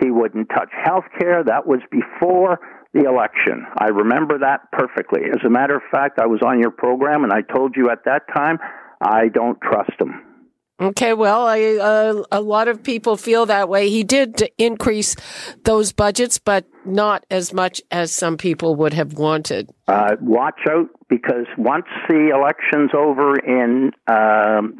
he 0.00 0.10
wouldn't 0.10 0.48
touch 0.48 0.70
health 0.72 1.04
care. 1.18 1.44
That 1.44 1.66
was 1.66 1.80
before 1.90 2.60
the 2.92 3.04
election. 3.04 3.66
I 3.76 3.88
remember 3.88 4.38
that 4.38 4.70
perfectly. 4.72 5.22
As 5.24 5.44
a 5.44 5.50
matter 5.50 5.76
of 5.76 5.82
fact, 5.90 6.18
I 6.18 6.26
was 6.26 6.40
on 6.46 6.60
your 6.60 6.70
program 6.70 7.24
and 7.24 7.32
I 7.32 7.42
told 7.42 7.76
you 7.76 7.90
at 7.90 8.04
that 8.04 8.22
time, 8.34 8.58
I 9.00 9.28
don't 9.28 9.60
trust 9.60 10.00
him. 10.00 10.33
Okay, 10.80 11.14
well, 11.14 11.46
I, 11.46 11.76
uh, 11.76 12.24
a 12.32 12.40
lot 12.40 12.66
of 12.66 12.82
people 12.82 13.16
feel 13.16 13.46
that 13.46 13.68
way. 13.68 13.90
He 13.90 14.02
did 14.02 14.50
increase 14.58 15.14
those 15.62 15.92
budgets, 15.92 16.38
but 16.38 16.66
not 16.84 17.24
as 17.30 17.52
much 17.52 17.80
as 17.92 18.10
some 18.10 18.36
people 18.36 18.74
would 18.76 18.92
have 18.92 19.12
wanted. 19.12 19.70
Uh, 19.86 20.16
watch 20.20 20.58
out 20.68 20.88
because 21.08 21.46
once 21.56 21.86
the 22.08 22.30
election's 22.34 22.90
over 22.92 23.36
in 23.38 23.92
um, 24.08 24.76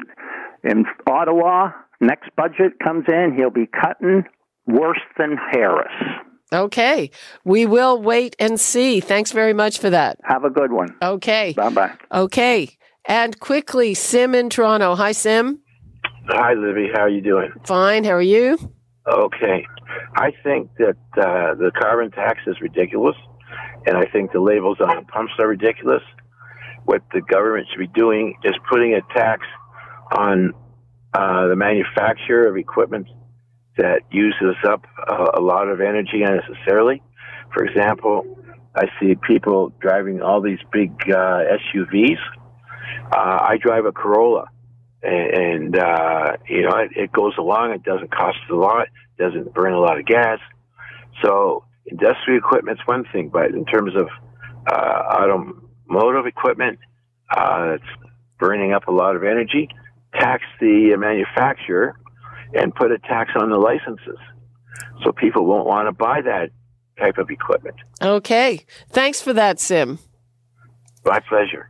in 0.65 0.83
Ottawa, 1.07 1.71
next 2.01 2.29
budget 2.35 2.73
comes 2.83 3.05
in, 3.07 3.33
he'll 3.37 3.49
be 3.49 3.67
cutting 3.67 4.25
worse 4.67 5.01
than 5.17 5.37
Harris. 5.51 5.93
Okay, 6.51 7.09
we 7.45 7.65
will 7.65 8.01
wait 8.01 8.35
and 8.37 8.59
see. 8.59 8.99
Thanks 8.99 9.31
very 9.31 9.53
much 9.53 9.79
for 9.79 9.89
that. 9.89 10.19
Have 10.25 10.43
a 10.43 10.49
good 10.49 10.73
one. 10.73 10.89
Okay. 11.01 11.53
Bye 11.55 11.69
bye. 11.69 11.93
Okay, 12.11 12.77
and 13.05 13.39
quickly, 13.39 13.93
Sim 13.93 14.35
in 14.35 14.49
Toronto. 14.49 14.95
Hi, 14.95 15.13
Sim. 15.13 15.61
Hi, 16.27 16.53
Libby. 16.53 16.89
How 16.91 17.01
are 17.01 17.09
you 17.09 17.21
doing? 17.21 17.51
Fine. 17.65 18.03
How 18.03 18.13
are 18.13 18.21
you? 18.21 18.57
Okay. 19.07 19.67
I 20.15 20.31
think 20.43 20.71
that 20.79 20.97
uh, 21.17 21.53
the 21.53 21.71
carbon 21.79 22.09
tax 22.09 22.39
is 22.47 22.59
ridiculous, 22.61 23.15
and 23.85 23.95
I 23.95 24.05
think 24.05 24.31
the 24.31 24.39
labels 24.39 24.77
on 24.81 24.95
the 24.95 25.03
pumps 25.03 25.33
are 25.37 25.47
ridiculous. 25.47 26.01
What 26.85 27.03
the 27.13 27.21
government 27.21 27.67
should 27.69 27.79
be 27.79 27.99
doing 27.99 28.35
is 28.43 28.55
putting 28.69 28.95
a 28.95 29.01
tax 29.13 29.45
on 30.17 30.53
uh, 31.13 31.47
the 31.47 31.55
manufacturer 31.55 32.47
of 32.47 32.57
equipment 32.57 33.07
that 33.77 34.01
uses 34.11 34.55
up 34.67 34.83
uh, 35.07 35.27
a 35.35 35.41
lot 35.41 35.67
of 35.67 35.79
energy 35.79 36.23
unnecessarily. 36.23 37.03
For 37.53 37.65
example, 37.65 38.25
I 38.75 38.87
see 38.99 39.13
people 39.27 39.71
driving 39.79 40.23
all 40.23 40.41
these 40.41 40.59
big 40.73 40.91
uh, 41.07 41.43
SUVs. 41.75 42.17
Uh, 43.11 43.39
I 43.41 43.57
drive 43.61 43.85
a 43.85 43.91
Corolla 43.91 44.47
and 45.05 45.77
uh, 45.77 46.37
you 46.47 46.63
know 46.63 46.77
it, 46.77 46.91
it 46.95 47.11
goes 47.11 47.33
along. 47.37 47.71
It 47.71 47.83
doesn't 47.83 48.11
cost 48.11 48.37
a 48.49 48.55
lot. 48.55 48.87
Doesn't 49.17 49.53
burn 49.53 49.73
a 49.73 49.79
lot 49.79 49.99
of 49.99 50.05
gas. 50.05 50.39
So 51.23 51.63
industrial 51.85 52.39
equipment's 52.39 52.81
one 52.85 53.05
thing, 53.11 53.29
but 53.29 53.51
in 53.51 53.65
terms 53.65 53.93
of 53.95 54.07
uh, 54.67 55.29
automotive 55.89 56.25
equipment, 56.25 56.79
uh, 57.35 57.75
it's 57.75 58.09
burning 58.39 58.73
up 58.73 58.87
a 58.87 58.91
lot 58.91 59.15
of 59.15 59.23
energy. 59.23 59.69
Tax 60.13 60.43
the 60.59 60.95
manufacturer 60.97 61.95
and 62.53 62.73
put 62.73 62.91
a 62.91 62.97
tax 62.99 63.31
on 63.39 63.49
the 63.49 63.57
licenses, 63.57 64.17
so 65.03 65.11
people 65.11 65.45
won't 65.45 65.67
want 65.67 65.87
to 65.87 65.91
buy 65.91 66.21
that 66.21 66.49
type 66.97 67.17
of 67.17 67.29
equipment. 67.29 67.75
Okay. 68.01 68.65
Thanks 68.89 69.21
for 69.21 69.33
that, 69.33 69.59
Sim. 69.59 69.99
My 71.05 71.19
pleasure. 71.19 71.69